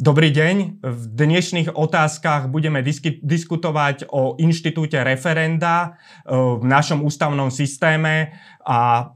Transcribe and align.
Dobrý 0.00 0.32
deň. 0.32 0.80
V 0.80 1.02
dnešných 1.12 1.76
otázkach 1.76 2.48
budeme 2.48 2.80
disk- 2.80 3.20
diskutovať 3.20 4.08
o 4.08 4.32
inštitúte 4.40 4.96
referenda 4.96 6.00
e, 6.24 6.32
v 6.32 6.64
našom 6.64 7.04
ústavnom 7.04 7.52
systéme 7.52 8.32
a 8.64 9.12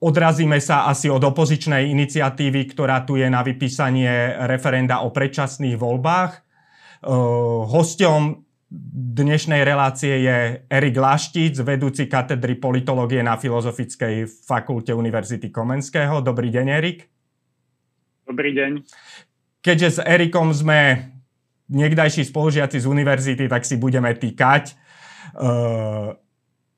odrazíme 0.00 0.56
sa 0.56 0.88
asi 0.88 1.12
od 1.12 1.20
opozičnej 1.20 1.92
iniciatívy, 1.92 2.64
ktorá 2.72 3.04
tu 3.04 3.20
je 3.20 3.28
na 3.28 3.44
vypísanie 3.44 4.40
referenda 4.48 5.04
o 5.04 5.12
predčasných 5.12 5.76
voľbách. 5.76 6.32
E, 6.32 6.40
hosťom 7.68 8.40
dnešnej 9.20 9.68
relácie 9.68 10.24
je 10.24 10.64
Erik 10.64 10.96
Laštic, 10.96 11.60
vedúci 11.60 12.08
katedry 12.08 12.56
politológie 12.56 13.20
na 13.20 13.36
Filozofickej 13.36 14.24
fakulte 14.48 14.96
Univerzity 14.96 15.52
Komenského. 15.52 16.24
Dobrý 16.24 16.48
deň, 16.48 16.66
Erik. 16.72 17.04
Dobrý 18.24 18.56
deň 18.56 18.80
keďže 19.66 19.98
s 19.98 20.00
Erikom 20.06 20.54
sme 20.54 21.10
niekdajší 21.66 22.22
spolužiaci 22.30 22.78
z 22.78 22.86
univerzity, 22.86 23.50
tak 23.50 23.66
si 23.66 23.74
budeme 23.74 24.14
týkať. 24.14 24.78
Uh, 25.34 26.14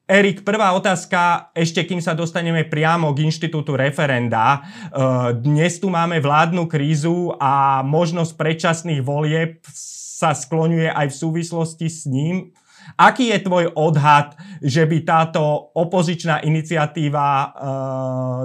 Erik, 0.09 0.41
prvá 0.41 0.73
otázka, 0.73 1.53
ešte 1.53 1.85
kým 1.85 2.01
sa 2.01 2.17
dostaneme 2.17 2.65
priamo 2.65 3.13
k 3.13 3.29
inštitútu 3.29 3.77
referenda. 3.77 4.65
Uh, 4.89 5.37
dnes 5.37 5.77
tu 5.77 5.93
máme 5.93 6.17
vládnu 6.17 6.65
krízu 6.65 7.37
a 7.37 7.85
možnosť 7.85 8.33
predčasných 8.33 9.05
volieb 9.05 9.61
sa 9.69 10.33
skloňuje 10.33 10.89
aj 10.89 11.13
v 11.13 11.19
súvislosti 11.21 11.87
s 11.93 12.09
ním. 12.09 12.57
Aký 12.97 13.29
je 13.29 13.45
tvoj 13.45 13.77
odhad, 13.77 14.33
že 14.65 14.89
by 14.89 15.05
táto 15.05 15.45
opozičná 15.77 16.41
iniciatíva 16.41 17.29
uh, 17.29 17.51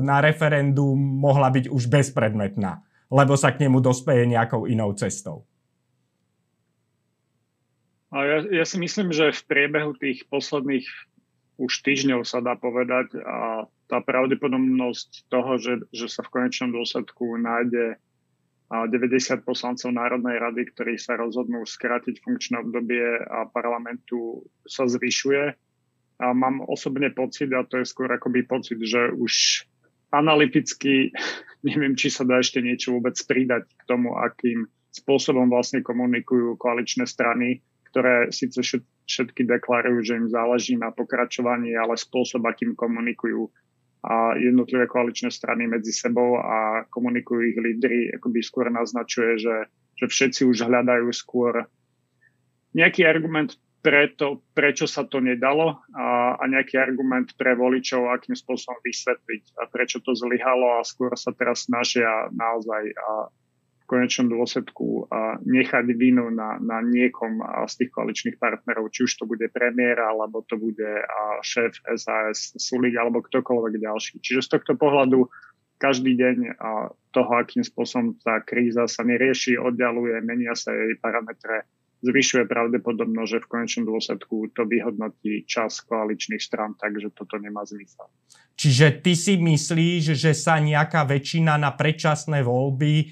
na 0.03 0.19
referendum 0.19 0.99
mohla 0.99 1.47
byť 1.47 1.71
už 1.71 1.87
bezpredmetná? 1.87 2.83
Lebo 3.13 3.37
sa 3.37 3.53
k 3.53 3.61
nemu 3.61 3.77
dospeje 3.77 4.25
nejakou 4.25 4.65
inou 4.65 4.89
cestou? 4.97 5.45
A 8.09 8.25
ja, 8.25 8.37
ja 8.61 8.65
si 8.65 8.81
myslím, 8.81 9.13
že 9.13 9.33
v 9.33 9.41
priebehu 9.45 9.93
tých 9.97 10.25
posledných 10.29 10.85
už 11.61 11.85
týždňov 11.85 12.25
sa 12.25 12.41
dá 12.41 12.57
povedať 12.57 13.13
a 13.21 13.69
tá 13.85 14.01
pravdepodobnosť 14.01 15.29
toho, 15.29 15.61
že, 15.61 15.85
že 15.93 16.09
sa 16.09 16.25
v 16.25 16.41
konečnom 16.41 16.73
dôsledku 16.73 17.37
nájde 17.37 18.01
90 18.73 19.45
poslancov 19.45 19.93
Národnej 19.93 20.41
rady, 20.41 20.65
ktorí 20.73 20.97
sa 20.97 21.13
rozhodnú 21.13 21.61
skrátiť 21.61 22.25
funkčné 22.25 22.65
obdobie 22.65 23.21
a 23.21 23.45
parlamentu 23.45 24.49
sa 24.65 24.89
zvyšuje. 24.89 25.53
A 26.17 26.25
mám 26.33 26.65
osobne 26.65 27.13
pocit, 27.13 27.53
a 27.53 27.61
to 27.61 27.81
je 27.81 27.85
skôr 27.85 28.09
akoby 28.09 28.41
pocit, 28.41 28.81
že 28.81 29.13
už 29.13 29.65
analyticky 30.13 31.09
neviem, 31.67 31.95
či 31.95 32.11
sa 32.11 32.27
dá 32.27 32.37
ešte 32.37 32.59
niečo 32.59 32.93
vôbec 32.99 33.15
pridať 33.23 33.65
k 33.65 33.83
tomu, 33.87 34.13
akým 34.19 34.67
spôsobom 34.93 35.49
vlastne 35.49 35.81
komunikujú 35.81 36.59
koaličné 36.59 37.09
strany, 37.09 37.63
ktoré 37.89 38.29
síce 38.29 38.61
všetky 39.07 39.47
deklarujú, 39.47 39.99
že 40.05 40.13
im 40.19 40.27
záleží 40.29 40.77
na 40.77 40.93
pokračovaní, 40.93 41.73
ale 41.73 41.97
spôsob, 41.97 42.45
akým 42.45 42.77
komunikujú. 42.77 43.49
A 44.03 44.35
jednotlivé 44.35 44.85
koaličné 44.85 45.31
strany 45.31 45.63
medzi 45.65 45.95
sebou 45.95 46.35
a 46.35 46.83
komunikujú 46.91 47.41
ich 47.55 47.57
lídry, 47.57 48.11
akoby 48.11 48.43
skôr 48.43 48.67
naznačuje, 48.67 49.39
že, 49.39 49.57
že 49.95 50.05
všetci 50.11 50.41
už 50.43 50.67
hľadajú 50.67 51.07
skôr 51.15 51.63
nejaký 52.75 53.07
argument 53.07 53.55
preto, 53.83 54.39
prečo 54.55 54.87
sa 54.87 55.03
to 55.03 55.19
nedalo 55.19 55.83
a, 55.91 56.39
a 56.39 56.43
nejaký 56.47 56.79
argument 56.79 57.35
pre 57.35 57.51
voličov, 57.51 58.15
akým 58.15 58.31
spôsobom 58.31 58.79
vysvetliť 58.79 59.59
a 59.59 59.67
prečo 59.67 59.99
to 59.99 60.15
zlyhalo 60.15 60.79
a 60.79 60.87
skôr 60.87 61.11
sa 61.19 61.35
teraz 61.35 61.67
snažia 61.67 62.31
naozaj 62.31 62.95
a 62.95 63.27
v 63.83 63.85
konečnom 63.91 64.31
dôsledku 64.31 65.11
a 65.11 65.35
nechať 65.43 65.83
vinu 65.99 66.31
na, 66.31 66.55
na 66.63 66.79
niekom 66.79 67.43
z 67.67 67.83
tých 67.83 67.91
koaličných 67.91 68.39
partnerov, 68.39 68.87
či 68.95 69.03
už 69.03 69.11
to 69.19 69.27
bude 69.27 69.43
premiér, 69.51 69.99
alebo 69.99 70.39
to 70.47 70.55
bude 70.55 70.79
a 71.03 71.43
šéf 71.43 71.75
SAS 71.99 72.55
Sulik, 72.55 72.95
alebo 72.95 73.19
ktokoľvek 73.19 73.83
ďalší. 73.83 74.23
Čiže 74.23 74.47
z 74.47 74.51
tohto 74.55 74.79
pohľadu 74.79 75.27
každý 75.83 76.15
deň 76.15 76.37
a 76.63 76.95
toho, 77.11 77.31
akým 77.35 77.59
spôsobom 77.59 78.15
tá 78.23 78.39
kríza 78.39 78.87
sa 78.87 79.03
nerieši, 79.03 79.59
oddialuje, 79.59 80.15
menia 80.23 80.55
sa 80.55 80.71
jej 80.71 80.95
parametre, 81.03 81.67
zvyšuje 82.03 82.43
pravdepodobnosť, 82.51 83.31
že 83.31 83.43
v 83.47 83.49
konečnom 83.49 83.85
dôsledku 83.87 84.51
to 84.51 84.67
vyhodnotí 84.67 85.47
čas 85.47 85.79
koaličných 85.87 86.43
stran, 86.43 86.75
takže 86.75 87.15
toto 87.15 87.39
nemá 87.39 87.63
zmysel. 87.63 88.11
Čiže 88.53 89.01
ty 89.01 89.15
si 89.15 89.39
myslíš, 89.39 90.13
že 90.13 90.31
sa 90.35 90.59
nejaká 90.59 91.07
väčšina 91.07 91.57
na 91.57 91.73
predčasné 91.73 92.43
voľby 92.43 92.93
e, 93.01 93.05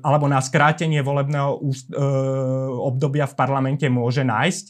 alebo 0.00 0.26
na 0.30 0.40
skrátenie 0.40 1.02
volebného 1.02 1.58
e, 1.58 1.62
obdobia 2.80 3.26
v 3.28 3.34
parlamente 3.36 3.84
môže 3.90 4.22
nájsť? 4.24 4.64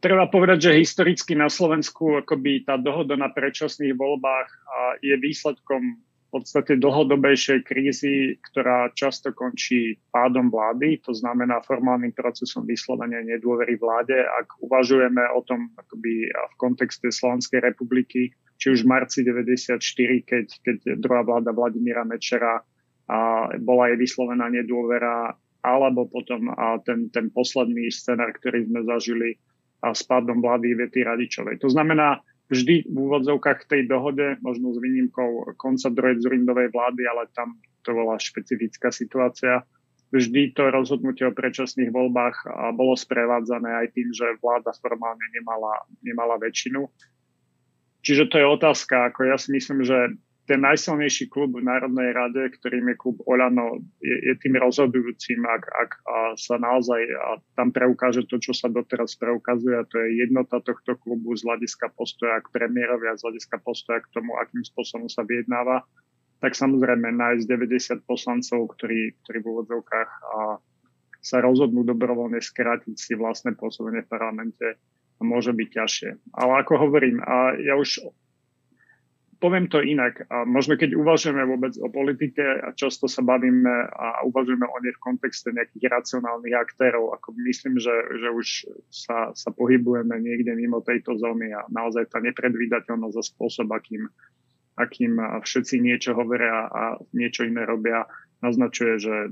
Treba 0.00 0.32
povedať, 0.32 0.72
že 0.72 0.80
historicky 0.80 1.36
na 1.36 1.52
Slovensku 1.52 2.24
akoby 2.24 2.64
tá 2.64 2.80
dohoda 2.80 3.20
na 3.20 3.28
predčasných 3.28 3.92
voľbách 3.92 4.48
je 5.04 5.12
výsledkom 5.20 6.00
podstate 6.34 6.82
dlhodobejšej 6.82 7.62
krízy, 7.62 8.42
ktorá 8.50 8.90
často 8.98 9.30
končí 9.30 10.02
pádom 10.10 10.50
vlády, 10.50 10.98
to 11.06 11.14
znamená 11.14 11.62
formálnym 11.62 12.10
procesom 12.10 12.66
vyslovenia 12.66 13.22
nedôvery 13.22 13.78
vláde. 13.78 14.18
Ak 14.18 14.58
uvažujeme 14.58 15.22
o 15.30 15.46
tom 15.46 15.70
akoby 15.78 16.26
v 16.26 16.54
kontexte 16.58 17.14
Slovenskej 17.14 17.62
republiky, 17.62 18.34
či 18.58 18.66
už 18.74 18.82
v 18.82 18.90
marci 18.90 19.22
94, 19.22 19.78
keď, 20.26 20.46
keď 20.66 20.76
druhá 20.98 21.22
vláda 21.22 21.54
Vladimíra 21.54 22.02
Mečera 22.02 22.58
a 23.06 23.18
bola 23.62 23.94
jej 23.94 23.98
vyslovená 24.02 24.50
nedôvera, 24.50 25.38
alebo 25.62 26.10
potom 26.10 26.50
a 26.50 26.82
ten, 26.82 27.08
ten 27.14 27.30
posledný 27.30 27.88
scenár, 27.94 28.34
ktorý 28.36 28.66
sme 28.66 28.82
zažili 28.84 29.38
a 29.84 29.92
s 29.92 30.02
pádom 30.02 30.40
vlády 30.40 30.76
Vety 30.76 31.04
Radičovej. 31.04 31.60
To 31.60 31.68
znamená, 31.68 32.20
vždy 32.52 32.88
v 32.88 32.96
úvodzovkách 32.96 33.64
tej 33.68 33.88
dohode, 33.88 34.36
možno 34.44 34.74
s 34.74 34.78
výnimkou 34.80 35.56
konca 35.56 35.88
druhej 35.88 36.20
Zurindovej 36.20 36.72
vlády, 36.72 37.02
ale 37.08 37.30
tam 37.32 37.56
to 37.84 37.96
bola 37.96 38.20
špecifická 38.20 38.92
situácia. 38.92 39.64
Vždy 40.14 40.54
to 40.54 40.70
rozhodnutie 40.70 41.26
o 41.26 41.34
predčasných 41.34 41.90
voľbách 41.90 42.46
bolo 42.78 42.94
sprevádzané 42.94 43.82
aj 43.82 43.86
tým, 43.98 44.08
že 44.14 44.38
vláda 44.38 44.70
formálne 44.78 45.26
nemala, 45.34 45.82
nemala 46.04 46.38
väčšinu. 46.38 46.86
Čiže 48.04 48.28
to 48.30 48.36
je 48.38 48.46
otázka, 48.46 49.10
ako 49.10 49.32
ja 49.32 49.36
si 49.40 49.50
myslím, 49.56 49.82
že 49.82 50.14
ten 50.44 50.60
najsilnejší 50.60 51.32
klub 51.32 51.56
v 51.56 51.64
Národnej 51.64 52.12
rade, 52.12 52.52
ktorým 52.60 52.92
je 52.92 52.96
klub 53.00 53.16
Oľano, 53.24 53.80
je, 54.04 54.16
je 54.28 54.34
tým 54.44 54.60
rozhodujúcim, 54.60 55.40
ak, 55.40 55.64
ak 55.64 55.90
a 56.04 56.16
sa 56.36 56.60
naozaj 56.60 57.00
a 57.16 57.28
tam 57.56 57.72
preukáže 57.72 58.28
to, 58.28 58.36
čo 58.36 58.52
sa 58.52 58.68
doteraz 58.68 59.16
preukazuje, 59.16 59.72
a 59.72 59.88
to 59.88 59.96
je 60.04 60.20
jednota 60.20 60.60
tohto 60.60 61.00
klubu 61.00 61.32
z 61.32 61.48
hľadiska 61.48 61.88
postoja 61.96 62.44
k 62.44 62.52
premiérovi 62.52 63.08
a 63.08 63.16
z 63.16 63.24
hľadiska 63.24 63.56
postoja 63.64 64.04
k 64.04 64.12
tomu, 64.12 64.36
akým 64.36 64.60
spôsobom 64.60 65.08
sa 65.08 65.24
vyjednáva, 65.24 65.80
tak 66.44 66.52
samozrejme 66.52 67.08
nájsť 67.08 67.44
90 67.48 68.04
poslancov, 68.04 68.76
ktorí, 68.76 69.16
ktorí 69.24 69.38
v 69.40 69.48
úvodzovkách 69.48 70.10
a 70.28 70.60
sa 71.24 71.40
rozhodnú 71.40 71.88
dobrovoľne 71.88 72.36
skrátiť 72.44 73.00
si 73.00 73.16
vlastné 73.16 73.56
pôsobenie 73.56 74.04
v 74.04 74.12
parlamente, 74.12 74.76
môže 75.24 75.56
byť 75.56 75.68
ťažšie. 75.72 76.10
Ale 76.36 76.52
ako 76.60 76.84
hovorím, 76.84 77.24
a 77.24 77.56
ja 77.56 77.80
už 77.80 78.12
poviem 79.44 79.68
to 79.68 79.84
inak. 79.84 80.24
A 80.32 80.48
možno 80.48 80.80
keď 80.80 80.96
uvažujeme 80.96 81.44
vôbec 81.44 81.76
o 81.76 81.92
politike 81.92 82.40
a 82.40 82.72
často 82.72 83.04
sa 83.04 83.20
bavíme 83.20 83.92
a 83.92 84.24
uvažujeme 84.24 84.64
o 84.64 84.76
nej 84.80 84.96
v 84.96 85.04
kontexte 85.04 85.52
nejakých 85.52 85.92
racionálnych 85.92 86.56
aktérov, 86.56 87.12
ako 87.12 87.36
myslím, 87.44 87.76
že, 87.76 87.92
že 87.92 88.28
už 88.32 88.46
sa, 88.88 89.36
sa 89.36 89.50
pohybujeme 89.52 90.16
niekde 90.16 90.56
mimo 90.56 90.80
tejto 90.80 91.20
zóny 91.20 91.52
a 91.52 91.68
naozaj 91.68 92.08
tá 92.08 92.24
nepredvídateľnosť 92.24 93.16
a 93.20 93.28
spôsob, 93.28 93.68
akým, 93.68 94.08
akým 94.80 95.20
všetci 95.44 95.76
niečo 95.84 96.16
hovoria 96.16 96.64
a 96.72 96.96
niečo 97.12 97.44
iné 97.44 97.68
robia, 97.68 98.08
naznačuje, 98.40 98.96
že, 98.96 99.28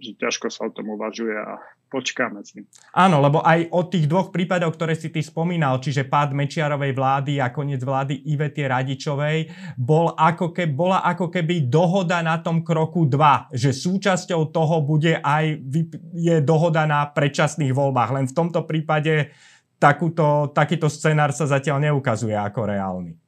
že 0.00 0.16
ťažko 0.16 0.48
sa 0.48 0.68
o 0.68 0.74
tom 0.74 0.92
uvažuje 0.96 1.34
a 1.36 1.60
počkáme 1.92 2.40
si. 2.40 2.64
Áno, 2.96 3.20
lebo 3.20 3.44
aj 3.44 3.68
od 3.68 3.92
tých 3.92 4.08
dvoch 4.08 4.32
prípadov, 4.32 4.72
ktoré 4.72 4.96
si 4.96 5.12
ty 5.12 5.20
spomínal, 5.20 5.76
čiže 5.76 6.08
pád 6.08 6.32
Mečiarovej 6.32 6.96
vlády 6.96 7.36
a 7.36 7.52
koniec 7.52 7.84
vlády 7.84 8.24
Ivety 8.32 8.64
Radičovej, 8.64 9.52
bol 9.76 10.16
ako 10.16 10.56
ke, 10.56 10.64
bola 10.72 11.04
ako 11.04 11.28
keby 11.28 11.68
dohoda 11.68 12.24
na 12.24 12.40
tom 12.40 12.64
kroku 12.64 13.04
2, 13.04 13.52
že 13.52 13.76
súčasťou 13.76 14.48
toho 14.48 14.80
bude 14.80 15.20
aj 15.20 15.60
je 16.16 16.36
dohoda 16.40 16.88
na 16.88 17.04
predčasných 17.04 17.76
voľbách. 17.76 18.10
Len 18.16 18.24
v 18.24 18.36
tomto 18.36 18.64
prípade 18.64 19.36
takúto, 19.76 20.48
takýto 20.56 20.88
scenár 20.88 21.36
sa 21.36 21.44
zatiaľ 21.44 21.92
neukazuje 21.92 22.32
ako 22.32 22.60
reálny. 22.72 23.21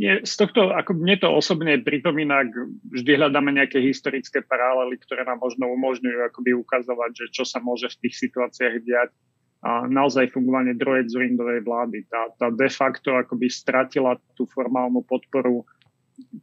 Nie, 0.00 0.24
z 0.24 0.32
tohto, 0.32 0.72
ako 0.72 0.96
mne 0.96 1.20
to 1.20 1.28
osobne 1.28 1.76
pripomína, 1.84 2.48
vždy 2.88 3.20
hľadáme 3.20 3.52
nejaké 3.52 3.84
historické 3.84 4.40
paralely, 4.40 4.96
ktoré 4.96 5.28
nám 5.28 5.44
možno 5.44 5.68
umožňujú 5.76 6.24
akoby 6.24 6.56
ukazovať, 6.56 7.10
že 7.12 7.26
čo 7.36 7.44
sa 7.44 7.60
môže 7.60 7.92
v 7.92 8.08
tých 8.08 8.16
situáciách 8.16 8.80
diať. 8.80 9.12
A 9.60 9.84
naozaj 9.84 10.32
fungovanie 10.32 10.72
druhej 10.72 11.04
Zurindovej 11.04 11.60
vlády. 11.68 12.08
Tá, 12.08 12.32
tá 12.32 12.48
de 12.48 12.72
facto 12.72 13.12
akoby 13.12 13.52
stratila 13.52 14.16
tú 14.32 14.48
formálnu 14.48 15.04
podporu 15.04 15.68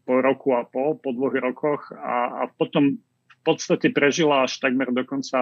po 0.05 0.21
roku 0.21 0.53
a 0.53 0.61
pol, 0.61 1.01
po 1.01 1.09
dvoch 1.17 1.33
rokoch 1.33 1.89
a, 1.97 2.45
a 2.45 2.53
potom 2.61 3.01
v 3.25 3.37
podstate 3.41 3.89
prežila 3.89 4.45
až 4.45 4.61
takmer 4.61 4.93
do 4.93 5.01
konca 5.01 5.33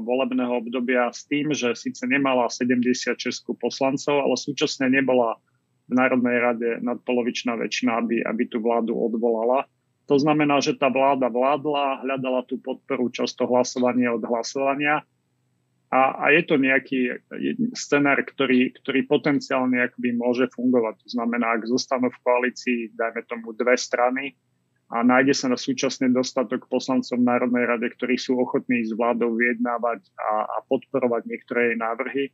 volebného 0.00 0.56
obdobia 0.56 1.12
s 1.12 1.28
tým, 1.28 1.52
že 1.52 1.76
síce 1.76 2.00
nemala 2.08 2.48
76 2.48 3.12
poslancov, 3.60 4.24
ale 4.24 4.36
súčasne 4.40 4.88
nebola 4.88 5.36
v 5.88 5.92
Národnej 5.96 6.36
rade 6.36 6.68
nadpolovičná 6.84 7.56
väčšina, 7.56 8.04
aby, 8.04 8.20
aby 8.20 8.42
tú 8.44 8.60
vládu 8.60 8.92
odvolala. 8.92 9.64
To 10.08 10.16
znamená, 10.16 10.60
že 10.60 10.76
tá 10.76 10.88
vláda 10.88 11.28
vládla, 11.28 12.04
hľadala 12.04 12.44
tú 12.48 12.60
podporu 12.60 13.12
často 13.12 13.44
hlasovanie 13.44 14.08
od 14.08 14.24
hlasovania 14.24 15.04
a, 15.88 16.00
a 16.20 16.24
je 16.36 16.42
to 16.44 16.60
nejaký 16.60 17.16
scenár, 17.72 18.20
ktorý, 18.20 18.76
ktorý 18.76 19.08
potenciálne 19.08 19.88
akoby 19.88 20.12
môže 20.16 20.44
fungovať. 20.52 21.00
To 21.00 21.08
znamená, 21.16 21.56
ak 21.56 21.68
zostanú 21.68 22.12
v 22.12 22.20
koalícii, 22.20 22.78
dajme 22.92 23.24
tomu 23.24 23.56
dve 23.56 23.76
strany 23.76 24.36
a 24.92 25.00
nájde 25.04 25.32
sa 25.36 25.46
na 25.48 25.56
súčasne 25.56 26.12
dostatok 26.12 26.68
poslancov 26.68 27.20
Národnej 27.20 27.64
rade, 27.68 27.88
ktorí 27.92 28.20
sú 28.20 28.36
ochotní 28.36 28.84
s 28.84 28.92
vládou 28.92 29.36
vyjednávať 29.36 30.04
a, 30.16 30.44
a 30.44 30.56
podporovať 30.68 31.24
niektoré 31.24 31.72
jej 31.72 31.76
návrhy, 31.80 32.24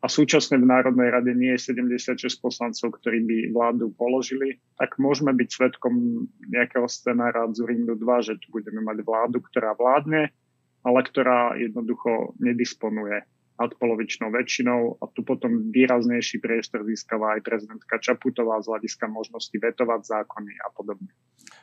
a 0.00 0.06
súčasne 0.08 0.56
v 0.56 0.64
Národnej 0.64 1.12
rade 1.12 1.32
nie 1.36 1.52
je 1.60 1.76
76 1.76 2.40
poslancov, 2.40 2.96
ktorí 2.96 3.20
by 3.20 3.36
vládu 3.52 3.92
položili, 3.92 4.56
tak 4.80 4.96
môžeme 4.96 5.36
byť 5.36 5.48
svetkom 5.52 6.24
nejakého 6.48 6.88
scenára 6.88 7.44
Zurindu 7.52 8.00
2, 8.00 8.24
že 8.24 8.40
tu 8.40 8.48
budeme 8.48 8.80
mať 8.80 9.04
vládu, 9.04 9.44
ktorá 9.44 9.76
vládne, 9.76 10.32
ale 10.80 11.00
ktorá 11.04 11.52
jednoducho 11.60 12.32
nedisponuje 12.40 13.28
nadpolovičnou 13.60 14.32
väčšinou 14.32 14.96
a 14.98 15.04
tu 15.12 15.20
potom 15.20 15.68
výraznejší 15.68 16.40
priestor 16.40 16.88
získava 16.88 17.36
aj 17.36 17.44
prezidentka 17.44 18.00
Čaputová 18.00 18.56
z 18.64 18.72
hľadiska 18.72 19.04
možnosti 19.12 19.52
vetovať 19.52 20.00
zákony 20.00 20.52
a 20.64 20.68
podobne. 20.72 21.12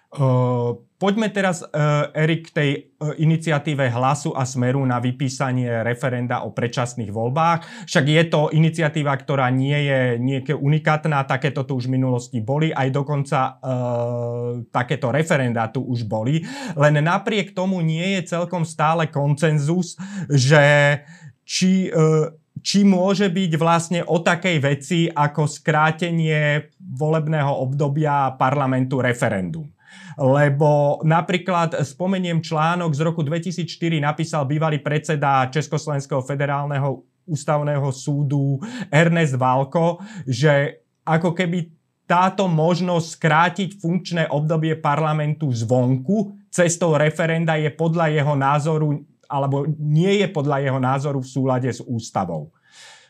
Uh, 0.08 0.88
poďme 0.96 1.28
teraz, 1.28 1.68
uh, 1.68 2.08
Erik, 2.16 2.48
k 2.48 2.56
tej 2.56 2.70
uh, 2.80 3.12
iniciatíve 3.20 3.92
hlasu 3.92 4.32
a 4.32 4.48
smeru 4.48 4.80
na 4.88 5.04
vypísanie 5.04 5.84
referenda 5.84 6.48
o 6.48 6.56
predčasných 6.56 7.12
voľbách. 7.12 7.92
Však 7.92 8.06
je 8.08 8.24
to 8.32 8.48
iniciatíva, 8.56 9.12
ktorá 9.20 9.52
nie 9.52 9.76
je 9.76 10.00
nejaké 10.16 10.56
unikátna, 10.56 11.28
takéto 11.28 11.68
tu 11.68 11.76
už 11.76 11.92
v 11.92 12.00
minulosti 12.00 12.40
boli, 12.40 12.72
aj 12.72 12.88
dokonca 12.88 13.60
uh, 13.60 14.64
takéto 14.72 15.12
referenda 15.12 15.68
tu 15.76 15.84
už 15.84 16.08
boli. 16.08 16.40
Len 16.80 17.04
napriek 17.04 17.52
tomu 17.52 17.84
nie 17.84 18.16
je 18.16 18.32
celkom 18.32 18.64
stále 18.64 19.12
koncenzus, 19.12 20.00
že 20.32 21.04
či... 21.48 21.88
Uh, 21.88 22.36
či 22.58 22.84
môže 22.84 23.30
byť 23.30 23.52
vlastne 23.56 24.02
o 24.04 24.18
takej 24.20 24.58
veci 24.60 25.00
ako 25.08 25.46
skrátenie 25.46 26.74
volebného 26.82 27.54
obdobia 27.64 28.34
parlamentu 28.36 28.98
referendum. 28.98 29.70
Lebo 30.18 31.00
napríklad 31.06 31.78
spomeniem 31.86 32.42
článok 32.42 32.92
z 32.98 33.02
roku 33.06 33.22
2004 33.22 34.02
napísal 34.02 34.50
bývalý 34.50 34.82
predseda 34.82 35.46
Československého 35.54 36.26
federálneho 36.26 37.06
ústavného 37.30 37.88
súdu 37.94 38.58
Ernest 38.90 39.38
Válko, 39.38 40.02
že 40.26 40.82
ako 41.06 41.38
keby 41.38 41.70
táto 42.08 42.48
možnosť 42.48 43.08
skrátiť 43.20 43.70
funkčné 43.84 44.24
obdobie 44.32 44.80
parlamentu 44.80 45.52
zvonku 45.52 46.34
cestou 46.48 46.96
referenda 46.96 47.60
je 47.60 47.68
podľa 47.68 48.08
jeho 48.10 48.34
názoru 48.34 48.90
alebo 49.28 49.68
nie 49.78 50.24
je 50.24 50.28
podľa 50.32 50.58
jeho 50.64 50.80
názoru 50.80 51.20
v 51.22 51.32
súlade 51.32 51.70
s 51.70 51.84
ústavou. 51.84 52.52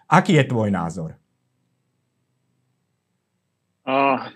Aký 0.09 0.35
je 0.35 0.45
tvoj 0.45 0.69
názor? 0.73 1.15
Uh, 3.87 4.33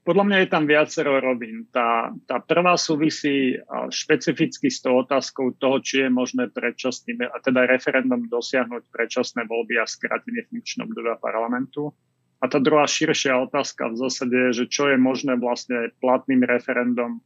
podľa 0.00 0.24
mňa 0.26 0.38
je 0.42 0.48
tam 0.50 0.64
viacero 0.66 1.22
rovín. 1.22 1.70
Tá, 1.70 2.10
tá 2.26 2.42
prvá 2.42 2.74
súvisí 2.74 3.54
špecificky 3.92 4.66
s 4.66 4.82
tou 4.82 4.98
otázkou 4.98 5.54
toho, 5.60 5.78
či 5.78 6.02
je 6.02 6.10
možné 6.10 6.50
predčasným, 6.50 7.30
a 7.30 7.38
teda 7.38 7.70
referendum 7.70 8.26
dosiahnuť 8.26 8.90
predčasné 8.90 9.46
voľby 9.46 9.78
a 9.78 9.86
skrátenie 9.86 10.48
funkčného 10.50 10.90
obdobia 10.90 11.14
parlamentu. 11.20 11.94
A 12.40 12.48
tá 12.48 12.56
druhá 12.56 12.88
širšia 12.88 13.38
otázka 13.38 13.92
v 13.92 14.00
zásade 14.00 14.34
je, 14.34 14.64
že 14.64 14.72
čo 14.72 14.88
je 14.88 14.96
možné 14.96 15.36
vlastne 15.36 15.92
platným 16.00 16.42
referendum 16.42 17.20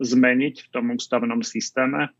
zmeniť 0.00 0.54
v 0.64 0.68
tom 0.72 0.94
ústavnom 0.94 1.42
systéme. 1.42 2.14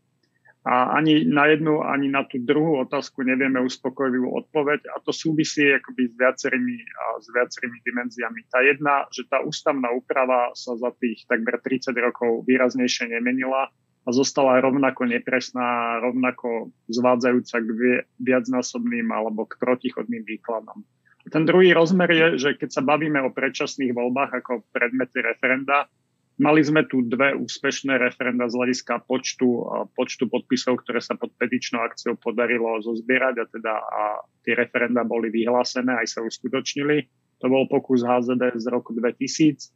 A 0.63 0.95
ani 0.95 1.27
na 1.27 1.51
jednu, 1.51 1.83
ani 1.83 2.07
na 2.07 2.23
tú 2.23 2.39
druhú 2.39 2.79
otázku 2.87 3.19
nevieme 3.19 3.59
uspokojivú 3.59 4.31
odpoveď 4.31 4.95
a 4.95 5.03
to 5.03 5.11
súvisí 5.11 5.67
akoby 5.75 6.07
s 6.07 6.15
viacerými, 6.15 6.77
s 7.19 7.27
viacerými 7.35 7.83
dimenziami. 7.83 8.39
Tá 8.47 8.63
jedna, 8.63 9.03
že 9.11 9.27
tá 9.27 9.43
ústavná 9.43 9.91
úprava 9.91 10.55
sa 10.55 10.79
za 10.79 10.95
tých 11.03 11.27
takmer 11.27 11.59
30 11.59 11.91
rokov 11.99 12.47
výraznejšie 12.47 13.11
nemenila 13.11 13.75
a 14.03 14.09
zostala 14.15 14.63
rovnako 14.63 15.11
nepresná, 15.11 15.99
rovnako 15.99 16.71
zvádzajúca 16.87 17.59
k 17.59 17.69
viacnásobným 18.23 19.11
alebo 19.11 19.43
k 19.43 19.59
protichodným 19.59 20.23
výkladom. 20.23 20.79
Ten 21.27 21.43
druhý 21.47 21.71
rozmer 21.71 22.11
je, 22.11 22.27
že 22.39 22.49
keď 22.55 22.69
sa 22.71 22.83
bavíme 22.83 23.19
o 23.23 23.31
predčasných 23.31 23.95
voľbách 23.95 24.43
ako 24.43 24.63
predmety 24.75 25.23
referenda, 25.23 25.87
Mali 26.33 26.65
sme 26.65 26.81
tu 26.89 27.05
dve 27.05 27.37
úspešné 27.37 28.01
referenda 28.01 28.49
z 28.49 28.57
hľadiska 28.57 29.05
počtu, 29.05 29.69
počtu 29.93 30.25
podpisov, 30.25 30.81
ktoré 30.81 30.97
sa 30.97 31.13
pod 31.13 31.29
petičnou 31.37 31.85
akciou 31.85 32.17
podarilo 32.17 32.81
zozbierať 32.81 33.35
a 33.37 33.45
teda 33.45 33.73
a 33.77 34.01
tie 34.41 34.57
referenda 34.57 35.05
boli 35.05 35.29
vyhlásené, 35.29 35.93
aj 35.93 36.17
sa 36.17 36.19
uskutočnili. 36.25 37.05
To 37.37 37.53
bol 37.53 37.69
pokus 37.69 38.01
HZD 38.01 38.57
z 38.57 38.65
roku 38.73 38.97
2000 38.97 39.69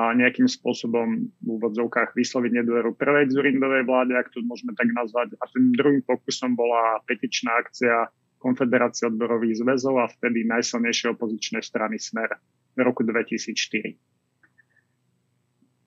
a 0.00 0.16
nejakým 0.16 0.48
spôsobom 0.48 1.28
v 1.28 1.48
úvodzovkách 1.60 2.16
vysloviť 2.16 2.50
nedôveru 2.56 2.96
prvej 2.96 3.28
Zurindovej 3.28 3.84
vláde, 3.84 4.16
ak 4.16 4.32
to 4.32 4.40
môžeme 4.48 4.72
tak 4.80 4.88
nazvať. 4.96 5.36
A 5.36 5.44
tým 5.52 5.76
druhým 5.76 6.00
pokusom 6.08 6.56
bola 6.56 7.04
petičná 7.04 7.52
akcia 7.60 8.08
Konfederácie 8.40 9.12
odborových 9.12 9.60
zväzov 9.60 10.00
a 10.00 10.08
vtedy 10.08 10.46
najsilnejšie 10.46 11.12
opozičnej 11.12 11.60
strany 11.60 12.00
Smer 12.00 12.32
v 12.78 12.80
roku 12.80 13.04
2004 13.04 14.17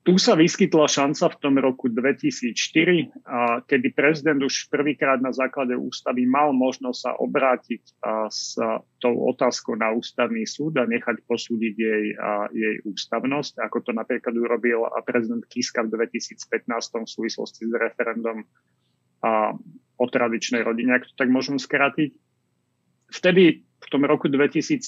tu 0.02 0.18
sa 0.18 0.34
vyskytla 0.34 0.90
šanca 0.90 1.30
v 1.30 1.36
tom 1.38 1.54
roku 1.62 1.86
2004, 1.86 3.22
a 3.22 3.62
kedy 3.62 3.94
prezident 3.94 4.42
už 4.42 4.66
prvýkrát 4.66 5.22
na 5.22 5.30
základe 5.30 5.78
ústavy 5.78 6.26
mal 6.26 6.50
možnosť 6.50 6.98
sa 6.98 7.14
obrátiť 7.22 7.82
s 8.26 8.58
tou 8.98 9.14
otázkou 9.30 9.78
na 9.78 9.94
ústavný 9.94 10.42
súd 10.42 10.82
a 10.82 10.90
nechať 10.90 11.22
posúdiť 11.22 11.74
jej, 11.78 12.04
jej 12.50 12.74
ústavnosť, 12.82 13.62
ako 13.62 13.78
to 13.86 13.90
napríklad 13.94 14.34
urobil 14.34 14.90
prezident 15.06 15.46
Kiska 15.46 15.86
v 15.86 15.94
2015 15.94 16.66
v 16.66 17.06
súvislosti 17.06 17.70
s 17.70 17.74
referendum 17.78 18.42
o 20.02 20.06
tradičnej 20.10 20.66
rodine, 20.66 20.98
ak 20.98 21.06
to 21.06 21.14
tak 21.14 21.30
môžem 21.30 21.62
skrátiť. 21.62 22.10
Vtedy 23.06 23.62
v 23.62 23.86
tom 23.86 24.02
roku 24.02 24.26
2003, 24.26 24.82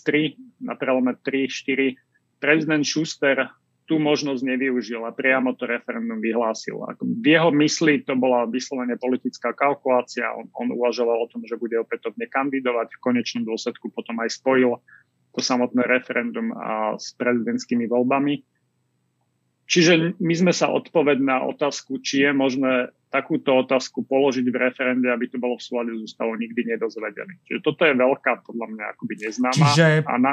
na 0.58 0.74
prelome 0.74 1.14
3-4, 1.22 1.94
prezident 2.42 2.82
Schuster 2.82 3.46
tú 3.84 4.00
možnosť 4.00 4.40
nevyužil 4.40 5.04
a 5.04 5.12
priamo 5.12 5.52
to 5.52 5.68
referendum 5.68 6.16
vyhlásil. 6.16 6.80
V 7.00 7.26
jeho 7.28 7.52
mysli 7.52 8.00
to 8.00 8.16
bola 8.16 8.48
vyslovene 8.48 8.96
politická 8.96 9.52
kalkulácia, 9.52 10.32
on, 10.32 10.48
on 10.56 10.72
uvažoval 10.72 11.20
o 11.20 11.30
tom, 11.30 11.44
že 11.44 11.60
bude 11.60 11.76
opätovne 11.76 12.24
kandidovať, 12.24 12.96
v 12.96 13.02
konečnom 13.04 13.44
dôsledku 13.44 13.92
potom 13.92 14.16
aj 14.24 14.40
spojil 14.40 14.80
to 15.36 15.40
samotné 15.44 15.84
referendum 15.84 16.56
a 16.56 16.96
s 16.96 17.12
prezidentskými 17.20 17.84
voľbami. 17.84 18.40
Čiže 19.64 20.20
my 20.20 20.34
sme 20.36 20.52
sa 20.52 20.68
odpoveď 20.72 21.24
na 21.24 21.44
otázku, 21.44 22.00
či 22.00 22.24
je 22.24 22.30
možné 22.36 22.92
takúto 23.08 23.64
otázku 23.64 24.04
položiť 24.04 24.44
v 24.48 24.60
referende, 24.60 25.08
aby 25.08 25.28
to 25.28 25.40
bolo 25.40 25.56
v 25.56 25.64
súlade 25.64 25.92
s 25.96 26.12
ústavou, 26.12 26.36
nikdy 26.36 26.76
nedozvedeli. 26.76 27.40
Čiže 27.48 27.60
toto 27.64 27.84
je 27.88 27.94
veľká, 27.96 28.44
podľa 28.44 28.66
mňa, 28.76 28.84
akoby 28.96 29.14
neznáma. 29.24 29.66
Čiže... 29.72 29.86
A 30.04 30.14
na, 30.20 30.32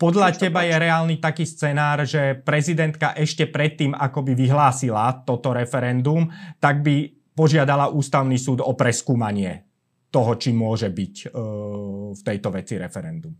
podľa 0.00 0.32
teba 0.32 0.64
je 0.64 0.80
reálny 0.80 1.20
taký 1.20 1.44
scenár, 1.44 2.08
že 2.08 2.40
prezidentka 2.40 3.12
ešte 3.12 3.44
predtým, 3.44 3.92
ako 3.92 4.24
by 4.24 4.32
vyhlásila 4.32 5.28
toto 5.28 5.52
referendum, 5.52 6.24
tak 6.56 6.80
by 6.80 7.12
požiadala 7.36 7.92
ústavný 7.92 8.40
súd 8.40 8.64
o 8.64 8.72
preskúmanie 8.72 9.68
toho, 10.08 10.40
či 10.40 10.56
môže 10.56 10.88
byť 10.88 11.14
uh, 11.28 12.16
v 12.16 12.20
tejto 12.24 12.48
veci 12.48 12.80
referendum. 12.80 13.36